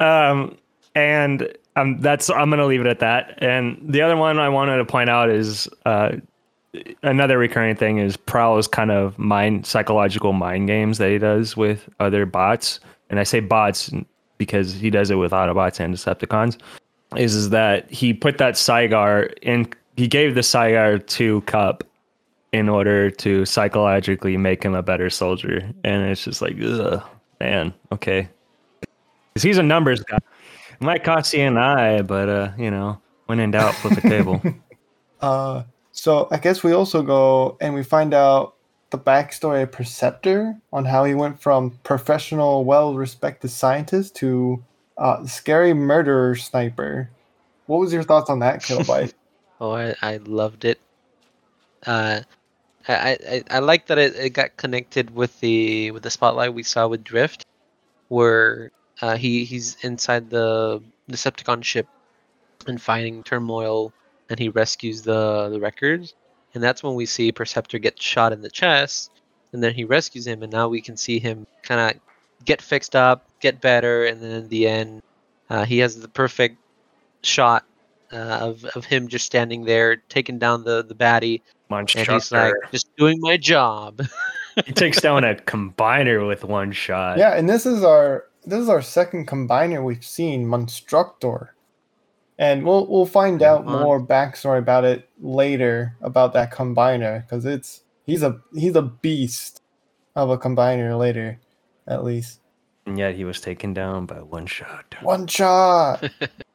um, 0.00 0.56
and 0.94 1.52
um, 1.76 2.00
that's 2.00 2.30
I'm 2.30 2.50
gonna 2.50 2.66
leave 2.66 2.80
it 2.80 2.86
at 2.86 2.98
that. 3.00 3.38
And 3.38 3.78
the 3.82 4.02
other 4.02 4.16
one 4.16 4.38
I 4.38 4.48
wanted 4.48 4.78
to 4.78 4.84
point 4.84 5.08
out 5.08 5.30
is 5.30 5.68
uh, 5.86 6.16
another 7.02 7.38
recurring 7.38 7.76
thing 7.76 7.98
is 7.98 8.16
Prowl's 8.16 8.66
kind 8.66 8.90
of 8.90 9.18
mind 9.18 9.66
psychological 9.66 10.32
mind 10.32 10.66
games 10.66 10.98
that 10.98 11.10
he 11.10 11.18
does 11.18 11.56
with 11.56 11.88
other 12.00 12.26
bots, 12.26 12.80
and 13.08 13.20
I 13.20 13.22
say 13.22 13.40
bots 13.40 13.90
because 14.38 14.74
he 14.74 14.90
does 14.90 15.10
it 15.10 15.16
with 15.16 15.32
Autobots 15.32 15.80
and 15.80 15.94
Decepticons. 15.94 16.58
Is 17.16 17.34
is 17.34 17.50
that 17.50 17.90
he 17.90 18.12
put 18.12 18.38
that 18.38 18.54
Cygar 18.54 19.32
in? 19.42 19.72
He 20.00 20.08
gave 20.08 20.34
the 20.34 20.40
Cygar 20.40 21.06
two 21.06 21.42
Kup 21.42 21.84
in 22.54 22.70
order 22.70 23.10
to 23.10 23.44
psychologically 23.44 24.38
make 24.38 24.62
him 24.62 24.74
a 24.74 24.82
better 24.82 25.10
soldier, 25.10 25.70
and 25.84 26.10
it's 26.10 26.24
just 26.24 26.40
like, 26.40 26.56
ugh, 26.58 27.02
man, 27.38 27.74
okay, 27.92 28.26
because 28.80 29.42
he's 29.42 29.58
a 29.58 29.62
numbers 29.62 30.02
guy. 30.02 30.16
It 30.16 30.80
might 30.80 31.04
cost 31.04 31.34
you 31.34 31.42
an 31.42 31.58
eye, 31.58 32.00
but 32.00 32.30
uh, 32.30 32.52
you 32.56 32.70
know, 32.70 32.98
when 33.26 33.40
in 33.40 33.50
doubt, 33.50 33.74
flip 33.74 34.02
a 34.02 34.08
table. 34.08 34.42
Uh, 35.20 35.64
so 35.92 36.28
I 36.30 36.38
guess 36.38 36.64
we 36.64 36.72
also 36.72 37.02
go 37.02 37.58
and 37.60 37.74
we 37.74 37.82
find 37.82 38.14
out 38.14 38.54
the 38.88 38.96
backstory 38.96 39.64
of 39.64 39.70
Perceptor 39.70 40.56
on 40.72 40.86
how 40.86 41.04
he 41.04 41.12
went 41.12 41.42
from 41.42 41.72
professional, 41.82 42.64
well-respected 42.64 43.50
scientist 43.50 44.16
to 44.16 44.64
uh, 44.96 45.26
scary 45.26 45.74
murderer 45.74 46.36
sniper. 46.36 47.10
What 47.66 47.80
was 47.80 47.92
your 47.92 48.02
thoughts 48.02 48.30
on 48.30 48.38
that, 48.38 48.62
Kilobyte? 48.62 49.12
Oh, 49.60 49.72
I, 49.72 49.94
I 50.00 50.16
loved 50.18 50.64
it. 50.64 50.80
Uh, 51.86 52.20
I, 52.88 53.18
I, 53.28 53.42
I 53.50 53.58
like 53.58 53.86
that 53.86 53.98
it, 53.98 54.16
it 54.16 54.30
got 54.30 54.56
connected 54.56 55.14
with 55.14 55.38
the 55.40 55.90
with 55.90 56.02
the 56.02 56.10
spotlight 56.10 56.54
we 56.54 56.62
saw 56.62 56.88
with 56.88 57.04
Drift, 57.04 57.44
where 58.08 58.70
uh, 59.02 59.16
he 59.16 59.44
he's 59.44 59.76
inside 59.82 60.30
the 60.30 60.82
Decepticon 61.10 61.62
ship 61.62 61.86
and 62.66 62.80
fighting 62.80 63.22
turmoil, 63.22 63.92
and 64.30 64.38
he 64.38 64.48
rescues 64.48 65.02
the 65.02 65.50
the 65.50 65.60
records, 65.60 66.14
and 66.54 66.62
that's 66.62 66.82
when 66.82 66.94
we 66.94 67.06
see 67.06 67.30
Perceptor 67.32 67.78
get 67.78 68.00
shot 68.00 68.32
in 68.32 68.40
the 68.40 68.50
chest, 68.50 69.10
and 69.52 69.62
then 69.62 69.74
he 69.74 69.84
rescues 69.84 70.26
him, 70.26 70.42
and 70.42 70.52
now 70.52 70.68
we 70.68 70.80
can 70.80 70.96
see 70.96 71.18
him 71.18 71.46
kind 71.62 71.80
of 71.96 72.00
get 72.46 72.62
fixed 72.62 72.96
up, 72.96 73.26
get 73.40 73.60
better, 73.60 74.06
and 74.06 74.22
then 74.22 74.30
in 74.30 74.48
the 74.48 74.66
end, 74.66 75.02
uh, 75.50 75.64
he 75.64 75.78
has 75.78 76.00
the 76.00 76.08
perfect 76.08 76.56
shot 77.22 77.64
uh, 78.12 78.38
of 78.40 78.64
of 78.76 78.84
him 78.84 79.08
just 79.08 79.26
standing 79.26 79.64
there 79.64 79.96
taking 80.08 80.38
down 80.38 80.64
the 80.64 80.84
the 80.84 80.94
baddie, 80.94 81.42
Munch 81.68 81.94
and 81.96 82.06
he's 82.06 82.32
like, 82.32 82.54
just 82.72 82.94
doing 82.96 83.18
my 83.20 83.36
job. 83.36 84.02
he 84.66 84.72
takes 84.72 85.00
down 85.00 85.24
a 85.24 85.34
combiner 85.34 86.26
with 86.26 86.44
one 86.44 86.72
shot. 86.72 87.18
yeah, 87.18 87.34
and 87.34 87.48
this 87.48 87.66
is 87.66 87.84
our 87.84 88.24
this 88.44 88.60
is 88.60 88.68
our 88.68 88.82
second 88.82 89.28
combiner 89.28 89.84
we've 89.84 90.04
seen, 90.04 90.46
Monstructor. 90.46 91.48
And 92.38 92.64
we'll 92.64 92.86
we'll 92.86 93.06
find 93.06 93.42
out 93.42 93.66
Mon- 93.66 93.82
more 93.82 94.04
backstory 94.04 94.58
about 94.58 94.84
it 94.84 95.08
later 95.20 95.94
about 96.00 96.32
that 96.32 96.52
combiner 96.52 97.22
because 97.22 97.44
it's 97.44 97.82
he's 98.06 98.22
a 98.22 98.40
he's 98.54 98.76
a 98.76 98.82
beast 98.82 99.62
of 100.16 100.30
a 100.30 100.38
combiner 100.38 100.98
later, 100.98 101.38
at 101.86 102.02
least. 102.02 102.40
and 102.86 102.98
yet 102.98 103.14
he 103.14 103.24
was 103.24 103.40
taken 103.40 103.74
down 103.74 104.06
by 104.06 104.20
one 104.20 104.46
shot. 104.46 104.96
One 105.02 105.26
shot. 105.26 106.10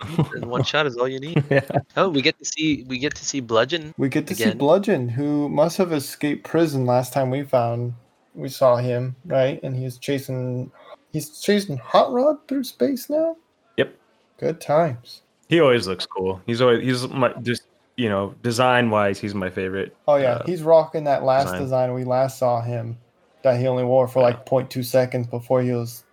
and 0.00 0.46
one 0.46 0.62
shot 0.64 0.86
is 0.86 0.96
all 0.96 1.08
you 1.08 1.20
need. 1.20 1.42
yeah. 1.50 1.60
Oh, 1.96 2.08
we 2.08 2.22
get 2.22 2.38
to 2.38 2.44
see 2.44 2.84
we 2.88 2.98
get 2.98 3.14
to 3.16 3.24
see 3.24 3.40
Bludgeon. 3.40 3.94
We 3.98 4.08
get 4.08 4.26
to 4.28 4.34
see 4.34 4.52
Bludgeon, 4.52 5.08
who 5.08 5.48
must 5.48 5.76
have 5.78 5.92
escaped 5.92 6.44
prison 6.44 6.86
last 6.86 7.12
time 7.12 7.30
we 7.30 7.42
found 7.42 7.94
we 8.34 8.48
saw 8.48 8.76
him, 8.76 9.16
right? 9.24 9.60
And 9.62 9.76
he's 9.76 9.98
chasing 9.98 10.70
he's 11.12 11.40
chasing 11.40 11.78
Hot 11.78 12.12
Rod 12.12 12.46
through 12.46 12.64
space 12.64 13.10
now. 13.10 13.36
Yep. 13.76 13.94
Good 14.38 14.60
times. 14.60 15.22
He 15.48 15.60
always 15.60 15.88
looks 15.88 16.06
cool. 16.06 16.40
He's 16.46 16.60
always 16.60 16.84
he's 16.84 17.08
my 17.08 17.32
just 17.42 17.62
you 17.96 18.08
know 18.08 18.34
design 18.42 18.90
wise 18.90 19.18
he's 19.18 19.34
my 19.34 19.50
favorite. 19.50 19.96
Oh 20.06 20.16
yeah, 20.16 20.34
Uh, 20.34 20.46
he's 20.46 20.62
rocking 20.62 21.04
that 21.04 21.24
last 21.24 21.46
design. 21.46 21.60
design. 21.62 21.94
we 21.94 22.04
last 22.04 22.38
saw 22.38 22.60
him 22.60 22.98
that 23.42 23.58
he 23.58 23.66
only 23.66 23.84
wore 23.84 24.06
for 24.08 24.20
like 24.22 24.44
0.2 24.46 24.84
seconds 24.84 25.26
before 25.26 25.62
he 25.62 25.72
was 25.72 26.04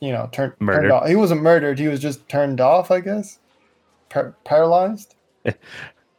you 0.00 0.12
know 0.12 0.28
turned 0.32 0.52
Murdered. 0.60 0.80
turned 0.80 0.92
off. 0.92 1.08
He 1.08 1.16
wasn't 1.16 1.42
murdered, 1.42 1.78
he 1.78 1.88
was 1.88 2.00
just 2.00 2.28
turned 2.28 2.60
off, 2.60 2.90
I 2.90 3.00
guess. 3.00 3.38
Par- 4.08 4.34
paralyzed? 4.44 5.14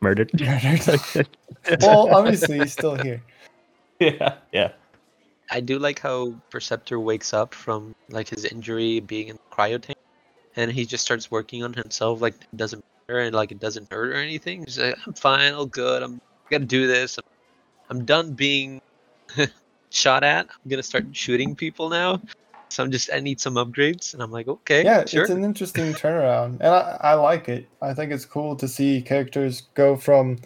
Murdered. 0.02 0.32
Murdered. 0.40 1.28
well, 1.82 2.14
obviously 2.14 2.60
he's 2.60 2.74
still 2.74 2.96
here. 2.96 3.22
yeah, 4.00 4.36
yeah. 4.52 4.72
I 5.52 5.60
do 5.60 5.78
like 5.80 6.00
how 6.00 6.34
Perceptor 6.50 7.00
wakes 7.00 7.34
up 7.34 7.54
from 7.54 7.96
like 8.10 8.28
his 8.28 8.46
injury 8.46 9.00
being 9.00 9.28
in 9.28 9.36
the 9.36 9.56
cryo 9.56 9.82
tank, 9.82 10.00
and 10.56 10.72
he 10.72 10.86
just 10.86 11.04
starts 11.04 11.30
working 11.30 11.64
on 11.64 11.74
himself 11.74 12.22
like 12.22 12.34
it 12.34 12.58
doesn't 12.58 12.84
matter 13.08 13.20
and 13.22 13.36
like 13.36 13.52
it 13.52 13.60
doesn't 13.60 13.92
hurt 13.92 14.12
or 14.12 14.16
anything. 14.16 14.64
He's 14.64 14.80
like, 14.80 14.96
I'm 15.06 15.14
fine, 15.14 15.54
all 15.54 15.66
good. 15.66 16.04
I'm 16.04 16.20
gonna 16.50 16.66
do 16.66 16.88
this. 16.88 17.18
I'm, 17.18 17.24
I'm 17.90 18.06
done 18.06 18.34
being 18.34 18.82
shot 19.92 20.24
at. 20.24 20.48
I'm 20.50 20.70
gonna 20.70 20.84
start 20.84 21.06
shooting 21.12 21.56
people 21.56 21.90
now. 21.90 22.22
So 22.70 22.84
I'm 22.84 22.92
just 22.92 23.10
I 23.14 23.20
need 23.20 23.40
some 23.40 23.56
upgrades, 23.56 24.14
and 24.14 24.22
I'm 24.22 24.32
like, 24.32 24.48
okay, 24.48 24.84
Yeah, 24.84 25.06
sure. 25.06 25.22
it's 25.24 25.32
an 25.32 25.44
interesting 25.44 25.94
turnaround, 25.94 26.58
and 26.60 26.68
I, 26.68 26.98
I 27.02 27.14
like 27.14 27.48
it. 27.50 27.68
I 27.82 27.94
think 27.94 28.12
it's 28.12 28.26
cool 28.26 28.56
to 28.58 28.68
see 28.68 29.02
characters 29.02 29.62
go 29.74 29.96
from 29.96 30.40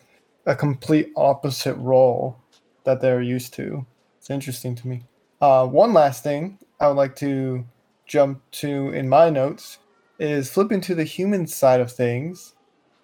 a 0.45 0.55
complete 0.55 1.11
opposite 1.15 1.75
role 1.75 2.37
that 2.83 3.01
they're 3.01 3.21
used 3.21 3.53
to. 3.55 3.85
It's 4.19 4.29
interesting 4.29 4.75
to 4.75 4.87
me. 4.87 5.03
Uh, 5.41 5.65
one 5.67 5.93
last 5.93 6.23
thing 6.23 6.59
I 6.79 6.87
would 6.87 6.97
like 6.97 7.15
to 7.17 7.65
jump 8.05 8.41
to 8.51 8.89
in 8.89 9.07
my 9.07 9.29
notes 9.29 9.79
is 10.19 10.49
flipping 10.51 10.81
to 10.81 10.95
the 10.95 11.03
human 11.03 11.47
side 11.47 11.79
of 11.79 11.91
things. 11.91 12.53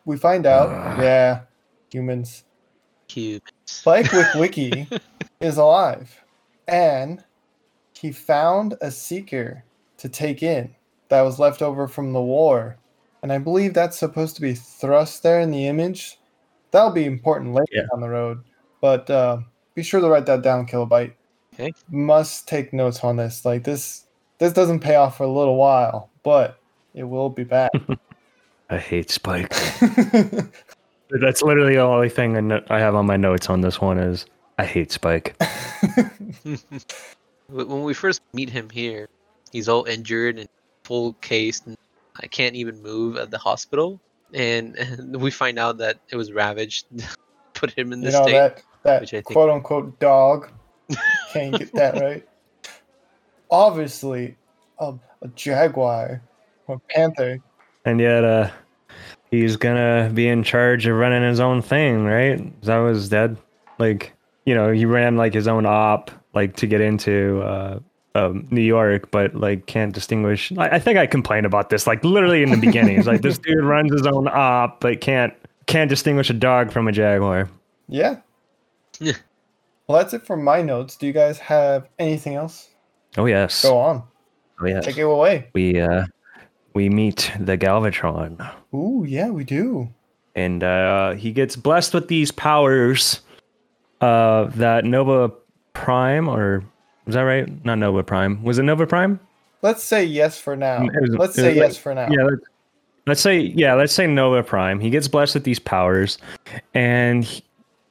We 0.05 0.17
find 0.17 0.45
out, 0.45 0.69
Ugh. 0.69 1.00
yeah, 1.03 1.41
humans. 1.91 2.43
Humans. 3.10 3.41
Spike 3.65 4.07
Witwicky 4.07 5.00
is 5.39 5.57
alive, 5.57 6.24
and 6.67 7.24
he 7.97 8.11
found 8.11 8.75
a 8.81 8.91
seeker 8.91 9.63
to 9.97 10.09
take 10.09 10.43
in 10.43 10.75
that 11.09 11.21
was 11.21 11.39
left 11.39 11.61
over 11.61 11.87
from 11.87 12.13
the 12.13 12.21
war, 12.21 12.77
and 13.23 13.31
I 13.31 13.37
believe 13.37 13.73
that's 13.73 13.97
supposed 13.97 14.35
to 14.35 14.41
be 14.41 14.53
thrust 14.53 15.23
there 15.23 15.39
in 15.39 15.51
the 15.51 15.67
image. 15.67 16.19
That'll 16.71 16.91
be 16.91 17.05
important 17.05 17.53
later 17.53 17.67
Yeah. 17.71 17.83
down 17.91 18.01
the 18.01 18.09
road, 18.09 18.43
but 18.81 19.09
uh, 19.09 19.37
be 19.75 19.83
sure 19.83 20.01
to 20.01 20.07
write 20.09 20.25
that 20.25 20.41
down, 20.41 20.67
Kilobyte. 20.67 21.13
Okay. 21.53 21.71
Must 21.89 22.47
take 22.47 22.73
notes 22.73 23.01
on 23.03 23.15
this. 23.15 23.45
Like 23.45 23.63
this, 23.63 24.05
this 24.39 24.51
doesn't 24.51 24.81
pay 24.81 24.95
off 24.95 25.17
for 25.17 25.23
a 25.23 25.31
little 25.31 25.55
while, 25.55 26.09
but 26.23 26.59
it 26.93 27.03
will 27.05 27.29
be 27.29 27.43
back. 27.45 27.71
I 28.69 28.77
hate 28.77 29.09
Spike. 29.09 29.49
That's 31.21 31.41
literally 31.43 31.75
the 31.75 31.81
only 31.81 32.09
thing 32.09 32.35
I, 32.35 32.39
no- 32.41 32.63
I 32.69 32.79
have 32.79 32.95
on 32.95 33.05
my 33.05 33.15
notes 33.15 33.49
on 33.49 33.61
this 33.61 33.79
one 33.79 33.99
is 33.99 34.25
I 34.57 34.65
hate 34.65 34.91
Spike. 34.91 35.35
Wh- 37.47 37.67
when 37.69 37.83
we 37.83 37.93
first 37.93 38.21
meet 38.33 38.49
him 38.49 38.69
here, 38.69 39.07
he's 39.51 39.67
all 39.69 39.85
injured 39.85 40.37
and 40.39 40.49
full 40.83 41.13
cased, 41.21 41.67
and 41.67 41.77
I 42.21 42.27
can't 42.27 42.55
even 42.55 42.81
move 42.81 43.17
at 43.17 43.31
the 43.31 43.37
hospital. 43.37 43.99
And, 44.33 44.75
and 44.75 45.15
we 45.21 45.31
find 45.31 45.57
out 45.59 45.77
that 45.79 45.97
it 46.09 46.15
was 46.15 46.31
ravaged, 46.31 46.85
put 47.53 47.71
him 47.71 47.93
in 47.93 47.99
you 47.99 48.05
this 48.05 48.13
know 48.15 48.23
state. 48.23 48.33
that 48.33 48.63
that 48.83 49.01
which 49.01 49.13
I 49.13 49.17
think- 49.17 49.33
quote 49.33 49.49
unquote 49.49 49.99
dog 49.99 50.49
can't 51.33 51.57
get 51.57 51.73
that 51.73 51.95
right. 52.01 52.27
Obviously, 53.51 54.35
a, 54.79 54.93
a 55.21 55.27
jaguar 55.29 56.21
or 56.67 56.79
panther. 56.89 57.39
And 57.85 57.99
yet, 57.99 58.23
uh, 58.23 58.49
he's 59.29 59.55
gonna 59.57 60.09
be 60.13 60.27
in 60.27 60.43
charge 60.43 60.87
of 60.87 60.97
running 60.97 61.23
his 61.23 61.39
own 61.39 61.61
thing, 61.61 62.03
right? 62.05 62.61
That 62.63 62.77
was 62.79 63.09
dead. 63.09 63.37
Like, 63.77 64.13
you 64.45 64.55
know, 64.55 64.71
he 64.71 64.85
ran 64.85 65.15
like 65.17 65.33
his 65.33 65.47
own 65.47 65.65
op, 65.65 66.11
like 66.36 66.56
to 66.58 66.68
get 66.68 66.82
into 66.82 67.42
uh, 67.42 67.80
um, 68.13 68.48
New 68.51 68.62
York, 68.62 69.10
but 69.12 69.34
like 69.36 69.65
can't 69.65 69.94
distinguish. 69.94 70.51
I, 70.58 70.70
I 70.75 70.80
think 70.80 70.98
I 70.98 71.08
complained 71.08 71.46
about 71.46 71.70
this, 71.70 71.88
like 71.88 72.04
literally 72.04 72.44
in 72.44 72.50
the 72.51 72.58
beginning. 72.58 72.98
It's 72.98 73.08
like 73.08 73.22
this 73.22 73.38
dude 73.38 73.63
runs 73.63 73.92
his 73.92 74.06
own 74.06 74.27
op, 74.27 74.82
but 74.82 75.01
can't 75.01 75.34
can't 75.65 75.89
distinguish 75.89 76.30
a 76.30 76.34
dog 76.34 76.72
from 76.72 76.88
a 76.88 76.92
jaguar. 76.92 77.50
Yeah. 77.88 78.18
Yeah. 79.00 79.13
Well, 79.88 79.98
that's 80.00 80.13
it 80.13 80.25
for 80.25 80.38
my 80.38 80.62
notes. 80.62 80.96
Do 80.96 81.06
you 81.08 81.13
guys 81.13 81.38
have 81.39 81.88
anything 82.00 82.36
else? 82.36 82.70
Oh 83.18 83.25
yes, 83.25 83.62
Go 83.63 83.77
on. 83.77 84.04
oh 84.62 84.65
yes. 84.65 84.86
Take 84.86 84.98
it 84.98 85.01
away. 85.04 85.48
We 85.54 85.80
uh, 85.80 86.06
we 86.74 86.89
meet 86.89 87.32
the 87.39 87.58
Galvatron. 87.58 88.54
Ooh, 88.74 89.06
yeah, 89.08 89.30
we 89.30 89.43
do. 89.43 89.89
and 90.36 90.63
uh, 90.63 91.12
he 91.13 91.32
gets 91.32 91.56
blessed 91.56 91.93
with 91.93 92.08
these 92.10 92.32
powers 92.32 93.21
uh, 94.02 94.45
that 94.56 94.84
Nova 94.86 95.32
Prime, 95.75 96.27
or 96.27 96.63
was 97.05 97.13
that 97.13 97.21
right? 97.21 97.63
Not 97.63 97.77
Nova 97.77 98.03
Prime. 98.03 98.41
Was 98.43 98.57
it 98.57 98.63
Nova 98.63 98.88
Prime? 98.88 99.19
Let's 99.61 99.83
say 99.83 100.03
yes 100.03 100.39
for 100.39 100.55
now. 100.55 100.83
Was- 100.83 101.09
Let's 101.11 101.35
say 101.35 101.55
yes 101.55 101.73
like- 101.73 101.81
for 101.81 101.93
now. 101.93 102.07
Yeah. 102.09 102.23
Let's, 102.23 102.41
let's 103.07 103.21
say 103.21 103.39
yeah. 103.39 103.73
Let's 103.75 103.93
say 103.93 104.07
Nova 104.07 104.41
Prime. 104.43 104.79
He 104.79 104.89
gets 104.89 105.07
blessed 105.07 105.35
with 105.35 105.43
these 105.43 105.59
powers, 105.59 106.17
and 106.73 107.23
he, 107.23 107.43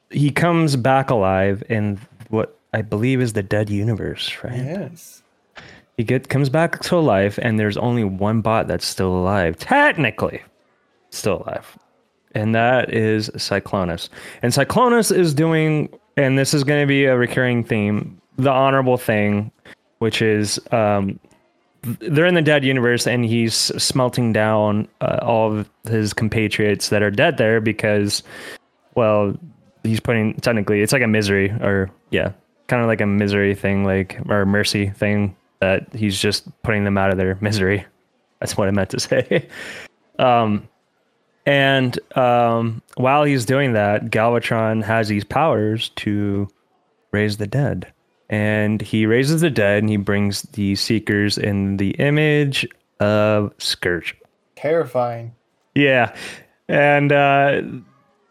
he 0.09 0.31
comes 0.31 0.75
back 0.75 1.09
alive 1.09 1.63
in 1.69 1.99
what 2.29 2.57
I 2.73 2.81
believe 2.81 3.21
is 3.21 3.33
the 3.33 3.43
dead 3.43 3.69
universe, 3.69 4.35
right? 4.43 4.55
Yes. 4.57 5.21
He 5.97 6.03
get 6.03 6.27
comes 6.27 6.49
back 6.49 6.81
to 6.81 6.97
life, 6.97 7.39
and 7.41 7.57
there's 7.57 7.77
only 7.77 8.03
one 8.03 8.41
bot 8.41 8.67
that's 8.67 8.85
still 8.85 9.15
alive, 9.15 9.57
technically, 9.57 10.41
still 11.09 11.43
alive, 11.43 11.77
and 12.33 12.53
that 12.53 12.93
is 12.93 13.29
Cyclonus. 13.35 14.09
And 14.41 14.51
Cyclonus 14.51 15.15
is 15.15 15.33
doing, 15.33 15.87
and 16.17 16.37
this 16.37 16.53
is 16.53 16.63
going 16.63 16.81
to 16.81 16.87
be 16.87 17.05
a 17.05 17.17
recurring 17.17 17.63
theme, 17.63 18.21
the 18.37 18.51
honorable 18.51 18.97
thing, 18.97 19.51
which 19.99 20.21
is 20.21 20.59
um, 20.71 21.19
they're 21.83 22.25
in 22.25 22.35
the 22.35 22.41
dead 22.41 22.63
universe, 22.63 23.05
and 23.05 23.25
he's 23.25 23.53
smelting 23.53 24.33
down 24.33 24.87
uh, 25.01 25.19
all 25.21 25.57
of 25.57 25.69
his 25.87 26.13
compatriots 26.13 26.89
that 26.89 27.03
are 27.03 27.11
dead 27.11 27.37
there 27.37 27.61
because, 27.61 28.23
well, 28.95 29.35
he's 29.83 29.99
putting 29.99 30.33
technically 30.35 30.81
it's 30.81 30.93
like 30.93 31.03
a 31.03 31.07
misery 31.07 31.51
or 31.61 31.91
yeah, 32.11 32.31
kind 32.67 32.81
of 32.81 32.87
like 32.87 33.01
a 33.01 33.05
misery 33.05 33.53
thing, 33.53 33.83
like 33.83 34.19
or 34.27 34.45
mercy 34.45 34.89
thing 34.89 35.35
that 35.59 35.93
he's 35.93 36.19
just 36.19 36.49
putting 36.63 36.83
them 36.83 36.97
out 36.97 37.11
of 37.11 37.17
their 37.17 37.37
misery. 37.41 37.85
That's 38.39 38.57
what 38.57 38.67
I 38.67 38.71
meant 38.71 38.89
to 38.91 38.99
say. 38.99 39.47
um, 40.19 40.67
and 41.45 41.99
um, 42.17 42.81
while 42.97 43.23
he's 43.23 43.45
doing 43.45 43.73
that, 43.73 44.05
Galvatron 44.05 44.83
has 44.83 45.07
these 45.07 45.23
powers 45.23 45.89
to 45.97 46.47
raise 47.11 47.37
the 47.37 47.47
dead. 47.47 47.91
And 48.29 48.81
he 48.81 49.05
raises 49.05 49.41
the 49.41 49.51
dead 49.51 49.83
and 49.83 49.89
he 49.89 49.97
brings 49.97 50.41
the 50.53 50.75
seekers 50.75 51.37
in 51.37 51.77
the 51.77 51.91
image 51.91 52.67
of 52.99 53.53
Scourge. 53.59 54.15
Terrifying. 54.55 55.35
Yeah. 55.75 56.15
And 56.67 57.11
uh, 57.11 57.61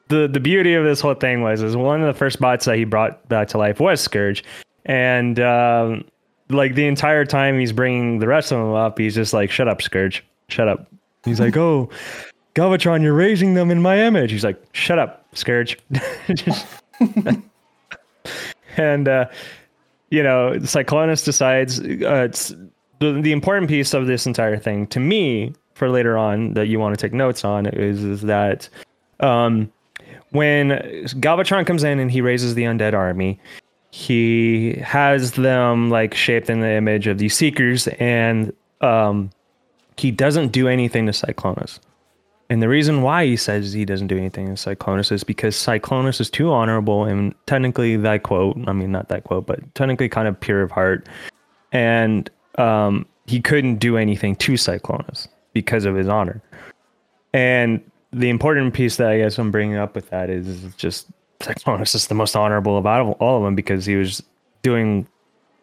the 0.08 0.26
the 0.26 0.40
beauty 0.40 0.74
of 0.74 0.84
this 0.84 1.00
whole 1.00 1.14
thing 1.14 1.42
was 1.42 1.62
is 1.62 1.76
one 1.76 2.00
of 2.00 2.08
the 2.08 2.18
first 2.18 2.40
bots 2.40 2.64
that 2.64 2.76
he 2.76 2.84
brought 2.84 3.28
back 3.28 3.48
to 3.48 3.58
life 3.58 3.78
was 3.78 4.00
Scourge. 4.00 4.42
And 4.84 5.38
um, 5.38 6.04
like 6.50 6.74
the 6.74 6.86
entire 6.86 7.24
time 7.24 7.60
he's 7.60 7.72
bringing 7.72 8.18
the 8.18 8.26
rest 8.26 8.50
of 8.50 8.58
them 8.58 8.74
up, 8.74 8.98
he's 8.98 9.14
just 9.14 9.32
like, 9.32 9.50
shut 9.52 9.68
up, 9.68 9.80
Scourge. 9.80 10.24
Shut 10.48 10.66
up. 10.66 10.88
He's 11.24 11.38
like, 11.38 11.56
oh, 11.58 11.88
Galvatron, 12.54 13.02
you're 13.02 13.14
raising 13.14 13.54
them 13.54 13.70
in 13.70 13.82
my 13.82 14.00
image. 14.00 14.30
He's 14.30 14.44
like, 14.44 14.62
shut 14.72 14.98
up, 14.98 15.26
Scourge. 15.34 15.78
And, 18.76 19.08
uh, 19.08 19.26
you 20.10 20.22
know, 20.22 20.52
Cyclonus 20.60 21.24
decides 21.24 21.80
uh, 21.80 22.28
the, 23.00 23.20
the 23.20 23.32
important 23.32 23.68
piece 23.68 23.94
of 23.94 24.06
this 24.06 24.26
entire 24.26 24.58
thing 24.58 24.86
to 24.88 25.00
me 25.00 25.54
for 25.74 25.88
later 25.88 26.16
on 26.16 26.54
that 26.54 26.68
you 26.68 26.78
want 26.78 26.96
to 26.96 27.00
take 27.00 27.12
notes 27.12 27.44
on 27.44 27.66
is, 27.66 28.02
is 28.04 28.22
that 28.22 28.68
um, 29.20 29.72
when 30.30 30.68
Galvatron 30.68 31.66
comes 31.66 31.84
in 31.84 31.98
and 31.98 32.10
he 32.10 32.20
raises 32.20 32.54
the 32.54 32.62
undead 32.62 32.94
army, 32.94 33.38
he 33.90 34.74
has 34.84 35.32
them 35.32 35.90
like 35.90 36.14
shaped 36.14 36.50
in 36.50 36.60
the 36.60 36.70
image 36.70 37.06
of 37.06 37.18
these 37.18 37.36
seekers 37.36 37.86
and 37.98 38.52
um, 38.80 39.30
he 39.96 40.10
doesn't 40.10 40.48
do 40.48 40.68
anything 40.68 41.06
to 41.06 41.12
Cyclonus. 41.12 41.78
And 42.50 42.62
the 42.62 42.68
reason 42.68 43.02
why 43.02 43.24
he 43.24 43.36
says 43.36 43.72
he 43.72 43.84
doesn't 43.84 44.08
do 44.08 44.18
anything 44.18 44.46
to 44.46 44.52
Cyclonus 44.52 45.10
is 45.10 45.24
because 45.24 45.56
Cyclonus 45.56 46.20
is 46.20 46.28
too 46.28 46.52
honorable 46.52 47.04
and 47.04 47.34
technically 47.46 47.96
that 47.96 48.22
quote, 48.22 48.56
I 48.66 48.72
mean 48.72 48.92
not 48.92 49.08
that 49.08 49.24
quote, 49.24 49.46
but 49.46 49.74
technically 49.74 50.08
kind 50.08 50.28
of 50.28 50.38
pure 50.38 50.62
of 50.62 50.70
heart. 50.70 51.08
And 51.72 52.30
um, 52.56 53.06
he 53.26 53.40
couldn't 53.40 53.76
do 53.76 53.96
anything 53.96 54.36
to 54.36 54.52
Cyclonus 54.52 55.26
because 55.54 55.86
of 55.86 55.94
his 55.94 56.08
honor. 56.08 56.42
And 57.32 57.82
the 58.12 58.28
important 58.28 58.74
piece 58.74 58.96
that 58.96 59.08
I 59.08 59.18
guess 59.18 59.38
I'm 59.38 59.50
bringing 59.50 59.76
up 59.76 59.94
with 59.94 60.10
that 60.10 60.30
is 60.30 60.64
just 60.76 61.08
Cyclonus 61.40 61.94
is 61.94 62.06
the 62.06 62.14
most 62.14 62.36
honorable 62.36 62.78
of 62.78 62.86
all 62.86 63.38
of 63.38 63.42
them 63.42 63.54
because 63.54 63.86
he 63.86 63.96
was 63.96 64.22
doing 64.62 65.06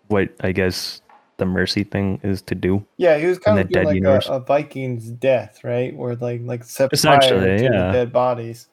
what 0.08 0.30
I 0.41 0.52
guess 0.52 1.02
the 1.41 1.45
mercy 1.47 1.84
thing 1.84 2.19
is 2.21 2.39
to 2.43 2.54
do. 2.54 2.86
Yeah, 2.97 3.17
he 3.17 3.25
was 3.25 3.39
kind 3.39 3.60
of 3.60 3.67
dead 3.69 3.88
like 3.88 3.95
universe. 3.95 4.30
a, 4.30 4.34
a 4.34 4.39
Viking's 4.39 5.10
death, 5.10 5.63
right? 5.63 5.93
Where 5.95 6.15
like 6.15 6.41
like 6.43 6.63
set 6.63 6.93
Essentially, 6.93 7.39
fire 7.39 7.58
to 7.58 7.63
yeah. 7.63 7.69
the 7.88 7.91
dead 7.91 8.13
bodies. 8.13 8.67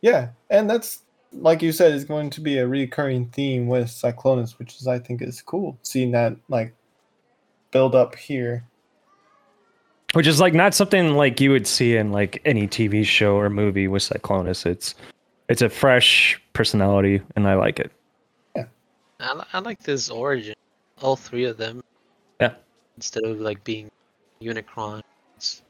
Yeah, 0.00 0.30
and 0.50 0.68
that's 0.68 1.02
like 1.32 1.62
you 1.62 1.70
said 1.70 1.92
is 1.92 2.04
going 2.04 2.30
to 2.30 2.40
be 2.40 2.58
a 2.58 2.66
recurring 2.66 3.26
theme 3.26 3.68
with 3.68 3.86
Cyclonus, 3.86 4.58
which 4.58 4.76
is 4.80 4.88
I 4.88 4.98
think 4.98 5.22
is 5.22 5.40
cool 5.40 5.78
seeing 5.82 6.10
that 6.10 6.34
like 6.48 6.74
build 7.70 7.94
up 7.94 8.16
here. 8.16 8.64
Which 10.14 10.26
is 10.26 10.40
like 10.40 10.52
not 10.52 10.74
something 10.74 11.14
like 11.14 11.40
you 11.40 11.52
would 11.52 11.68
see 11.68 11.94
in 11.94 12.10
like 12.10 12.42
any 12.44 12.66
TV 12.66 13.04
show 13.04 13.36
or 13.36 13.48
movie 13.48 13.86
with 13.86 14.02
Cyclonus. 14.02 14.66
It's 14.66 14.96
it's 15.48 15.62
a 15.62 15.68
fresh 15.68 16.42
personality 16.54 17.22
and 17.36 17.46
I 17.46 17.54
like 17.54 17.78
it. 17.78 17.92
I, 19.20 19.44
I 19.52 19.58
like 19.60 19.80
this 19.84 20.10
origin. 20.10 20.56
all 21.00 21.14
three 21.14 21.44
of 21.44 21.56
them. 21.56 21.84
Yeah. 23.00 23.06
Instead 23.06 23.24
of 23.24 23.40
like 23.40 23.62
being 23.64 23.90
Unicron, 24.42 25.02
it's 25.36 25.62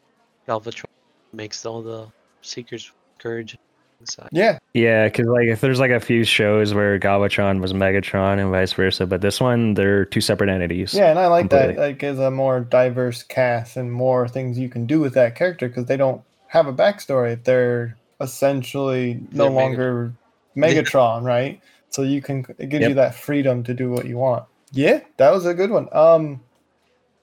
Galvatron 0.49 0.85
makes 1.33 1.65
all 1.65 1.83
the 1.83 2.09
Seekers 2.43 2.91
courage 3.19 3.57
inside. 4.01 4.29
Yeah, 4.33 4.59
Yeah, 4.75 5.07
because 5.09 5.27
like 5.27 5.47
if 5.47 5.61
there's 5.61 5.79
like 5.79 5.91
a 5.91 6.01
few 6.01 6.25
shows 6.25 6.75
where 6.75 6.99
Galvatron 6.99 7.61
was 7.61 7.73
Megatron 7.73 8.41
and 8.41 8.51
vice 8.51 8.73
versa, 8.73 9.07
but 9.07 9.21
this 9.21 9.41
one 9.41 9.75
they're 9.75 10.05
two 10.05 10.21
separate 10.21 10.51
entities. 10.51 10.95
yeah, 10.95 11.11
and 11.11 11.19
I 11.19 11.27
like 11.29 11.51
that. 11.51 11.67
Completely. 11.67 11.87
Like, 11.87 11.99
gives 11.99 12.19
a 12.19 12.31
more 12.31 12.61
diverse 12.61 13.23
cast 13.23 13.77
and 13.77 13.93
more 13.93 14.27
things 14.27 14.59
you 14.59 14.69
can 14.69 14.87
do 14.87 15.01
with 15.01 15.15
that 15.15 15.35
character 15.37 15.69
because 15.69 15.85
they 15.87 15.97
don't 15.97 16.23
have 16.49 16.67
a 16.67 16.73
backstory. 16.73 17.43
They're 17.45 17.97
essentially 18.21 19.21
no 19.33 19.45
They're 19.45 19.51
Megatron. 19.51 19.55
longer 19.55 20.15
Megatron, 20.57 21.23
right? 21.23 21.61
So 21.91 22.03
you 22.03 22.23
can 22.23 22.45
it 22.59 22.71
gives 22.71 22.89
you 22.89 22.95
that 22.95 23.15
freedom 23.15 23.63
to 23.65 23.75
do 23.75 23.91
what 23.91 24.07
you 24.07 24.17
want. 24.17 24.45
Yeah, 24.73 25.01
that 25.19 25.31
was 25.33 25.47
a 25.47 25.55
good 25.55 25.71
one. 25.71 25.89
Um, 25.93 26.41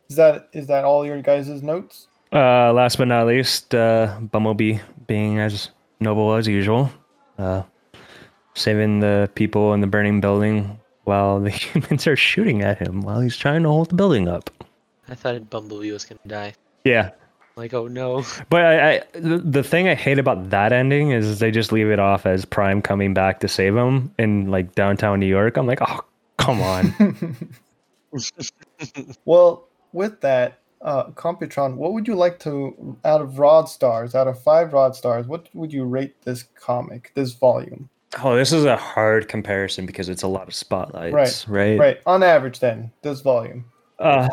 is 0.09 0.15
that 0.15 0.49
is 0.53 0.67
that 0.67 0.83
all 0.85 1.05
your 1.05 1.21
guys' 1.21 1.61
notes? 1.61 2.07
Uh, 2.31 2.73
last 2.73 2.97
but 2.97 3.07
not 3.07 3.27
least, 3.27 3.73
uh, 3.73 4.17
Bumblebee 4.21 4.79
being 5.07 5.39
as 5.39 5.69
noble 5.99 6.33
as 6.35 6.47
usual, 6.47 6.91
uh, 7.37 7.63
saving 8.53 8.99
the 8.99 9.29
people 9.35 9.73
in 9.73 9.81
the 9.81 9.87
burning 9.87 10.19
building 10.19 10.77
while 11.05 11.39
the 11.39 11.49
humans 11.63 12.05
are 12.05 12.17
shooting 12.17 12.61
at 12.63 12.77
him 12.79 13.01
while 13.01 13.21
he's 13.21 13.37
trying 13.37 13.63
to 13.63 13.69
hold 13.69 13.89
the 13.89 13.95
building 13.95 14.27
up. 14.27 14.49
I 15.09 15.15
thought 15.15 15.49
Bumblebee 15.49 15.91
was 15.91 16.03
gonna 16.03 16.19
die. 16.27 16.53
Yeah, 16.83 17.11
Like, 17.55 17.73
oh 17.73 17.87
no. 17.87 18.23
but 18.49 18.65
I, 18.65 18.91
I 18.95 19.01
the, 19.13 19.37
the 19.37 19.63
thing 19.63 19.87
I 19.87 19.95
hate 19.95 20.19
about 20.19 20.49
that 20.49 20.73
ending 20.73 21.11
is 21.11 21.39
they 21.39 21.49
just 21.51 21.71
leave 21.71 21.89
it 21.89 21.99
off 21.99 22.25
as 22.25 22.43
Prime 22.45 22.81
coming 22.81 23.13
back 23.13 23.39
to 23.39 23.47
save 23.47 23.75
him 23.75 24.13
in 24.19 24.51
like 24.51 24.75
downtown 24.75 25.19
New 25.19 25.27
York. 25.27 25.57
I'm 25.57 25.65
like, 25.65 25.79
oh, 25.81 26.01
come 26.37 26.61
on. 26.61 27.35
Well, 29.25 29.66
with 29.93 30.21
that, 30.21 30.59
uh, 30.81 31.05
Computron, 31.11 31.75
what 31.75 31.93
would 31.93 32.07
you 32.07 32.15
like 32.15 32.39
to, 32.39 32.97
out 33.03 33.21
of 33.21 33.39
Rod 33.39 33.67
stars, 33.67 34.13
out 34.15 34.27
of 34.27 34.41
five 34.41 34.73
Rod 34.73 34.95
stars, 34.95 35.25
what 35.27 35.49
would 35.53 35.73
you 35.73 35.85
rate 35.85 36.21
this 36.23 36.43
comic, 36.59 37.11
this 37.15 37.33
volume? 37.33 37.89
oh, 38.23 38.35
this 38.35 38.53
is 38.53 38.63
a 38.63 38.77
hard 38.77 39.27
comparison 39.27 39.85
because 39.85 40.07
it's 40.07 40.23
a 40.23 40.27
lot 40.27 40.47
of 40.47 40.53
spotlights, 40.55 41.47
right? 41.47 41.77
Right, 41.77 41.79
Right. 41.79 41.97
on 42.05 42.23
average, 42.23 42.59
then, 42.59 42.91
this 43.01 43.21
volume. 43.21 43.65
Uh, 43.99 44.27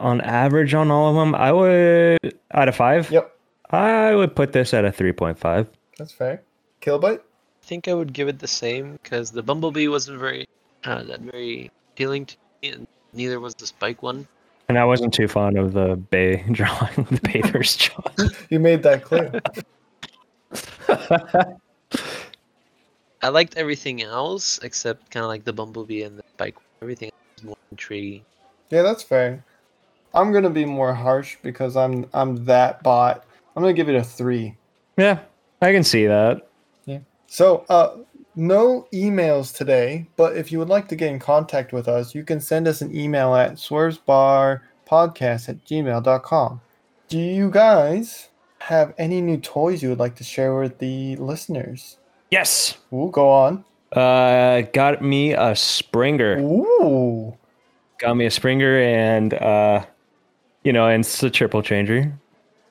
on 0.00 0.20
average, 0.22 0.74
on 0.74 0.90
all 0.90 1.10
of 1.10 1.16
them, 1.16 1.34
I 1.34 1.52
would 1.52 2.18
out 2.52 2.68
of 2.68 2.74
five. 2.74 3.10
Yep, 3.10 3.30
I 3.70 4.14
would 4.14 4.34
put 4.34 4.52
this 4.52 4.72
at 4.74 4.84
a 4.84 4.90
three 4.92 5.12
point 5.12 5.38
five. 5.38 5.68
that's 5.98 6.12
fair. 6.12 6.42
Kilobyte? 6.82 7.18
I 7.20 7.66
think 7.66 7.86
I 7.88 7.94
would 7.94 8.12
give 8.12 8.28
it 8.28 8.38
the 8.38 8.48
same 8.48 8.92
because 9.02 9.30
the 9.30 9.42
Bumblebee 9.42 9.88
wasn't 9.88 10.18
very 10.18 10.46
uh, 10.84 11.02
that 11.04 11.20
very 11.20 11.70
appealing 11.92 12.26
to 12.26 12.36
me, 12.62 12.70
and 12.70 12.86
neither 13.12 13.40
was 13.40 13.54
the 13.54 13.66
Spike 13.66 14.02
one. 14.02 14.26
And 14.68 14.78
I 14.78 14.84
wasn't 14.84 15.14
too 15.14 15.28
fond 15.28 15.56
of 15.58 15.72
the 15.72 15.96
Bay 15.96 16.44
drawing, 16.50 16.94
the 17.10 17.20
Bayverse 17.22 17.76
drawing. 18.16 18.30
You 18.50 18.58
made 18.58 18.82
that 18.82 19.04
clear. 19.04 19.40
I 23.22 23.28
liked 23.28 23.56
everything 23.56 24.02
else 24.02 24.58
except 24.62 25.10
kind 25.10 25.24
of 25.24 25.28
like 25.28 25.44
the 25.44 25.52
Bumblebee 25.52 26.02
and 26.02 26.18
the 26.18 26.22
bike. 26.36 26.56
Everything 26.82 27.08
else 27.10 27.14
was 27.36 27.44
more 27.44 27.56
intriguing. 27.70 28.24
yeah, 28.70 28.82
that's 28.82 29.02
fair. 29.02 29.44
I'm 30.14 30.32
gonna 30.32 30.50
be 30.50 30.64
more 30.64 30.94
harsh 30.94 31.36
because 31.42 31.76
I'm 31.76 32.06
I'm 32.14 32.44
that 32.46 32.82
bot. 32.82 33.24
I'm 33.54 33.62
gonna 33.62 33.72
give 33.72 33.88
it 33.88 33.94
a 33.94 34.02
three. 34.04 34.56
yeah, 34.96 35.20
I 35.60 35.72
can 35.72 35.82
see 35.84 36.06
that. 36.06 36.46
Yeah. 36.84 36.98
So, 37.26 37.64
uh, 37.68 37.96
no 38.36 38.86
emails 38.92 39.54
today, 39.56 40.06
but 40.16 40.36
if 40.36 40.52
you 40.52 40.58
would 40.58 40.68
like 40.68 40.88
to 40.88 40.96
get 40.96 41.10
in 41.10 41.18
contact 41.18 41.72
with 41.72 41.88
us, 41.88 42.14
you 42.14 42.22
can 42.22 42.40
send 42.40 42.68
us 42.68 42.82
an 42.82 42.94
email 42.94 43.34
at 43.34 43.54
swervesbarpodcast 43.54 45.48
at 45.48 45.64
gmail.com. 45.64 46.60
Do 47.08 47.18
you 47.18 47.50
guys 47.50 48.28
have 48.60 48.94
any 48.98 49.20
new 49.20 49.38
toys 49.38 49.82
you 49.82 49.88
would 49.88 49.98
like 49.98 50.16
to 50.16 50.24
share 50.24 50.58
with 50.58 50.78
the 50.78 51.16
listeners? 51.16 51.98
Yes. 52.30 52.76
Ooh, 52.92 53.10
go 53.12 53.30
on. 53.30 53.64
Uh, 53.92 54.62
got 54.72 55.02
me 55.02 55.32
a 55.32 55.54
Springer. 55.54 56.38
Ooh. 56.38 57.36
Got 57.98 58.14
me 58.14 58.26
a 58.26 58.30
Springer, 58.30 58.78
and 58.78 59.32
uh, 59.34 59.84
you 60.64 60.72
know, 60.72 60.86
and 60.86 61.04
it's 61.04 61.22
a 61.22 61.30
triple 61.30 61.62
changer. 61.62 62.12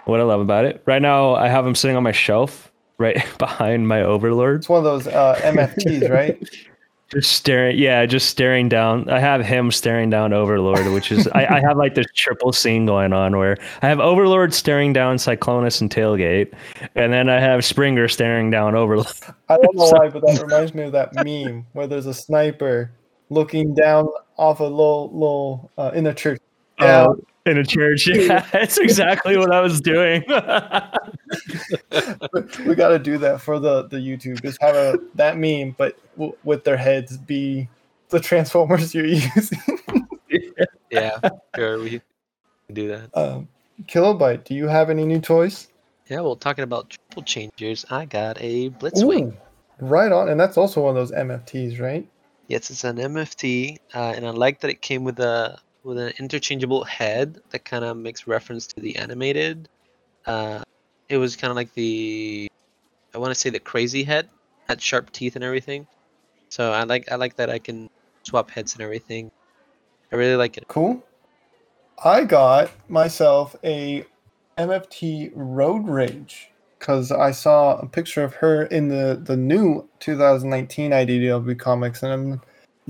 What 0.04 0.20
I 0.20 0.24
love 0.24 0.42
about 0.42 0.66
it. 0.66 0.84
Right 0.86 1.02
now, 1.02 1.34
I 1.34 1.48
have 1.48 1.66
him 1.66 1.74
sitting 1.74 1.98
on 1.98 2.04
my 2.04 2.12
shelf, 2.12 2.72
right 2.98 3.24
behind 3.38 3.88
my 3.88 4.02
Overlord. 4.02 4.58
It's 4.58 4.70
one 4.70 4.80
of 4.80 4.84
those 4.84 5.08
uh, 5.08 5.40
MFTs, 5.44 6.10
right? 6.12 6.42
Just 7.12 7.34
staring, 7.34 7.78
yeah, 7.78 8.06
just 8.08 8.30
staring 8.30 8.68
down. 8.68 9.08
I 9.10 9.20
have 9.20 9.46
him 9.46 9.72
staring 9.72 10.10
down 10.10 10.34
Overlord, 10.34 10.92
which 10.92 11.12
is 11.12 11.28
I, 11.28 11.46
I 11.46 11.62
have 11.62 11.78
like 11.78 11.94
this 11.94 12.08
triple 12.16 12.52
scene 12.52 12.88
going 12.88 13.14
on 13.14 13.38
where 13.38 13.58
I 13.84 13.88
have 13.88 14.00
Overlord 14.00 14.56
staring 14.56 14.92
down 14.92 15.18
Cyclonus 15.18 15.82
and 15.82 15.90
Tailgate, 15.92 16.52
and 16.96 17.14
then 17.14 17.30
I 17.30 17.40
have 17.40 17.64
Springer 17.64 18.08
staring 18.08 18.50
down 18.50 18.74
Overlord. 18.76 19.08
I 19.50 19.58
don't 19.58 19.76
know 19.76 19.86
why, 19.92 20.10
but 20.10 20.26
that 20.26 20.42
reminds 20.42 20.74
me 20.74 20.84
of 20.84 20.94
that 20.94 21.14
meme 21.14 21.68
where 21.74 21.86
there's 21.86 22.08
a 22.08 22.14
sniper 22.14 22.92
looking 23.30 23.76
down 23.76 24.08
off 24.38 24.60
a 24.60 24.64
little, 24.64 25.12
little 25.14 25.72
uh, 25.78 25.92
in 25.94 26.08
a 26.08 26.14
church. 26.14 26.42
Yeah, 26.80 27.04
uh, 27.04 27.14
in 27.46 27.60
a 27.60 27.64
church. 27.64 28.08
Yeah, 28.08 28.46
that's 28.52 28.80
exactly 28.80 29.38
what 29.38 29.54
I 29.54 29.62
was 29.62 29.80
doing. 29.80 30.24
we 32.66 32.76
got 32.76 32.90
to 32.90 33.00
do 33.00 33.18
that 33.18 33.42
for 33.42 33.60
the 33.60 33.84
the 33.88 33.98
YouTube. 33.98 34.42
Just 34.42 34.62
have 34.62 34.76
a 34.76 35.00
that 35.16 35.38
meme, 35.38 35.76
but 35.78 35.98
w- 36.16 36.36
with 36.44 36.64
their 36.64 36.78
heads 36.78 37.18
be 37.18 37.68
the 38.10 38.20
Transformers 38.20 38.94
you're 38.94 39.06
using. 39.36 39.60
Yeah, 40.92 41.20
sure, 41.56 41.80
we 41.80 41.90
can 41.90 42.02
do 42.74 42.88
that. 42.90 43.10
um, 43.18 43.48
Kilobyte, 43.84 44.44
do 44.44 44.54
you 44.54 44.68
have 44.68 44.90
any 44.90 45.06
new 45.06 45.20
toys? 45.20 45.68
Yeah, 46.08 46.22
well, 46.22 46.36
talking 46.36 46.64
about 46.64 46.92
triple 46.92 47.24
changers, 47.24 47.86
I 47.90 48.06
got 48.06 48.38
a 48.40 48.70
Blitzwing. 48.72 49.34
Ooh, 49.34 49.38
right 49.80 50.12
on, 50.12 50.30
and 50.30 50.40
that's 50.40 50.58
also 50.58 50.82
one 50.82 50.96
of 50.96 50.96
those 50.96 51.12
MFTs, 51.18 51.80
right? 51.80 52.08
Yes, 52.48 52.70
it's 52.70 52.84
an 52.84 52.98
MFT, 52.98 53.78
uh, 53.96 54.14
and 54.16 54.26
I 54.26 54.30
like 54.30 54.60
that 54.62 54.70
it 54.70 54.82
came 54.82 55.04
with 55.04 55.20
a 55.20 55.58
with 55.84 55.98
an 55.98 56.14
interchangeable 56.20 56.84
head 56.84 57.40
that 57.52 57.66
kind 57.66 57.84
of 57.86 57.96
makes 57.98 58.28
reference 58.28 58.68
to 58.68 58.80
the 58.80 58.96
animated. 58.98 59.70
Uh, 60.26 60.64
it 61.10 61.18
was 61.18 61.36
kind 61.36 61.52
of 61.52 61.56
like 61.56 61.74
the, 61.74 62.50
I 63.14 63.18
want 63.18 63.32
to 63.32 63.40
say 63.40 63.50
the 63.50 63.60
crazy 63.60 64.04
head, 64.04 64.30
had 64.68 64.82
sharp 64.82 65.12
teeth 65.12 65.36
and 65.36 65.44
everything. 65.44 65.88
So 66.50 66.72
I 66.72 66.84
like 66.84 67.12
I 67.12 67.16
like 67.16 67.36
that 67.38 67.50
I 67.50 67.60
can 67.60 67.90
swap 68.24 68.50
heads 68.50 68.74
and 68.74 68.82
everything. 68.82 69.32
I 70.12 70.16
really 70.16 70.36
like 70.36 70.58
it. 70.58 70.68
Cool. 70.68 71.04
I 72.04 72.24
got 72.24 72.72
myself 72.90 73.56
a 73.64 74.06
MFT 74.58 75.32
Road 75.34 75.88
Rage 75.88 76.52
because 76.80 77.12
I 77.12 77.32
saw 77.32 77.78
a 77.78 77.88
picture 77.88 78.24
of 78.24 78.36
her 78.36 78.64
in 78.64 78.90
the 78.90 79.20
the 79.22 79.36
new 79.36 79.88
2019 80.00 80.92
IDW 80.92 81.60
comics, 81.60 82.04
and 82.04 82.34
I 82.34 82.40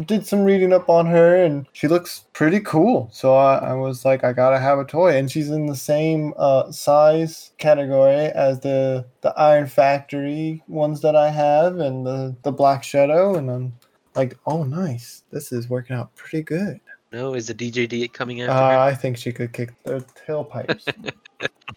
did 0.04 0.28
some 0.28 0.44
reading 0.44 0.74
up 0.74 0.90
on 0.90 1.06
her, 1.06 1.36
and 1.36 1.68
she 1.74 1.88
looks 1.88 2.26
pretty 2.34 2.60
cool. 2.60 3.10
So 3.12 3.36
I, 3.36 3.58
I 3.58 3.74
was 3.74 4.04
like, 4.04 4.24
I 4.24 4.34
gotta 4.34 4.60
have 4.60 4.80
a 4.80 4.86
toy, 4.86 5.16
and 5.16 5.32
she's 5.32 5.50
in 5.50 5.68
the 5.68 5.76
same 5.76 6.34
uh, 6.38 6.72
size 6.72 7.52
category 7.58 8.26
as 8.28 8.60
the 8.60 9.06
the 9.22 9.34
Iron 9.38 9.68
Factory 9.68 10.64
ones 10.68 11.02
that 11.02 11.16
I 11.16 11.30
have, 11.30 11.80
and 11.80 12.06
the 12.06 12.36
the 12.44 12.52
Black 12.52 12.84
Shadow, 12.84 13.36
and 13.36 13.50
I'm 13.50 13.74
like, 14.16 14.38
oh, 14.46 14.64
nice. 14.64 15.24
This 15.32 15.52
is 15.52 15.70
working 15.70 15.96
out 15.96 16.16
pretty 16.16 16.44
good. 16.44 16.80
No, 17.12 17.34
is 17.34 17.48
the 17.48 17.54
DJD 17.54 18.12
coming 18.14 18.42
after 18.42 18.52
Uh. 18.52 18.80
I 18.80 18.94
think 18.94 19.18
she 19.18 19.32
could 19.32 19.54
kick 19.54 19.72
their 19.84 20.02
tailpipes. 20.28 20.86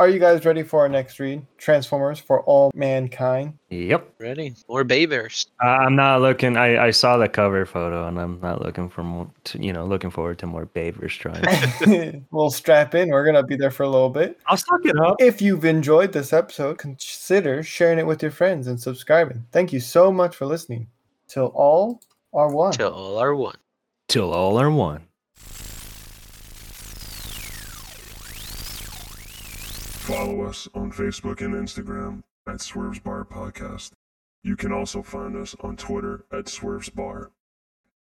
Are 0.00 0.08
you 0.08 0.20
guys 0.20 0.44
ready 0.44 0.62
for 0.62 0.82
our 0.82 0.88
next 0.88 1.18
read? 1.18 1.44
Transformers 1.56 2.20
for 2.20 2.42
All 2.42 2.70
Mankind. 2.72 3.58
yep. 3.68 4.14
Ready? 4.20 4.54
More 4.68 4.84
Bayverse. 4.84 5.46
Uh, 5.60 5.66
I'm 5.66 5.96
not 5.96 6.20
looking. 6.20 6.56
I, 6.56 6.86
I 6.86 6.90
saw 6.92 7.16
the 7.16 7.28
cover 7.28 7.66
photo, 7.66 8.06
and 8.06 8.16
I'm 8.16 8.38
not 8.40 8.62
looking 8.62 8.88
for 8.88 9.02
more. 9.02 9.28
To, 9.44 9.60
you 9.60 9.72
know, 9.72 9.84
looking 9.84 10.10
forward 10.10 10.38
to 10.38 10.46
more 10.46 10.66
Bayverse 10.66 11.18
drawings. 11.18 12.22
we'll 12.30 12.52
strap 12.52 12.94
in. 12.94 13.08
We're 13.08 13.24
going 13.24 13.34
to 13.34 13.42
be 13.42 13.56
there 13.56 13.72
for 13.72 13.82
a 13.82 13.88
little 13.88 14.08
bit. 14.08 14.38
I'll 14.46 14.56
suck 14.56 14.84
it 14.84 14.96
up. 14.96 15.16
If 15.18 15.42
you've 15.42 15.64
enjoyed 15.64 16.12
this 16.12 16.32
episode, 16.32 16.78
consider 16.78 17.64
sharing 17.64 17.98
it 17.98 18.06
with 18.06 18.22
your 18.22 18.30
friends 18.30 18.68
and 18.68 18.80
subscribing. 18.80 19.46
Thank 19.50 19.72
you 19.72 19.80
so 19.80 20.12
much 20.12 20.36
for 20.36 20.46
listening. 20.46 20.86
Till 21.26 21.46
all 21.56 22.00
are 22.32 22.52
one. 22.52 22.72
Till 22.72 22.92
all 22.92 23.18
are 23.18 23.34
one. 23.34 23.56
Till 24.06 24.32
all 24.32 24.60
are 24.60 24.70
one. 24.70 25.08
Follow 30.08 30.40
us 30.40 30.66
on 30.74 30.90
Facebook 30.90 31.42
and 31.42 31.52
Instagram 31.52 32.22
at 32.46 32.62
Swerves 32.62 32.98
Bar 32.98 33.26
Podcast. 33.26 33.90
You 34.42 34.56
can 34.56 34.72
also 34.72 35.02
find 35.02 35.36
us 35.36 35.54
on 35.60 35.76
Twitter 35.76 36.24
at 36.32 36.48
Swerves 36.48 36.88
Bar. 36.88 37.30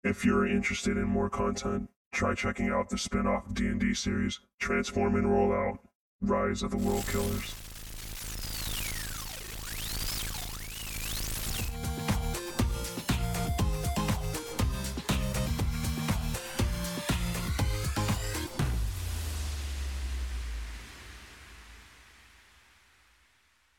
If 0.03 0.25
you're 0.25 0.47
interested 0.47 0.97
in 0.97 1.03
more 1.03 1.29
content, 1.29 1.91
try 2.11 2.33
checking 2.33 2.69
out 2.69 2.89
the 2.89 2.97
spin-off 2.97 3.53
D&D 3.53 3.93
series 3.93 4.39
Transform 4.57 5.15
and 5.15 5.31
Roll 5.31 5.53
Out: 5.53 5.77
Rise 6.21 6.63
of 6.63 6.71
the 6.71 6.77
World 6.77 7.05
Killers. 7.07 7.70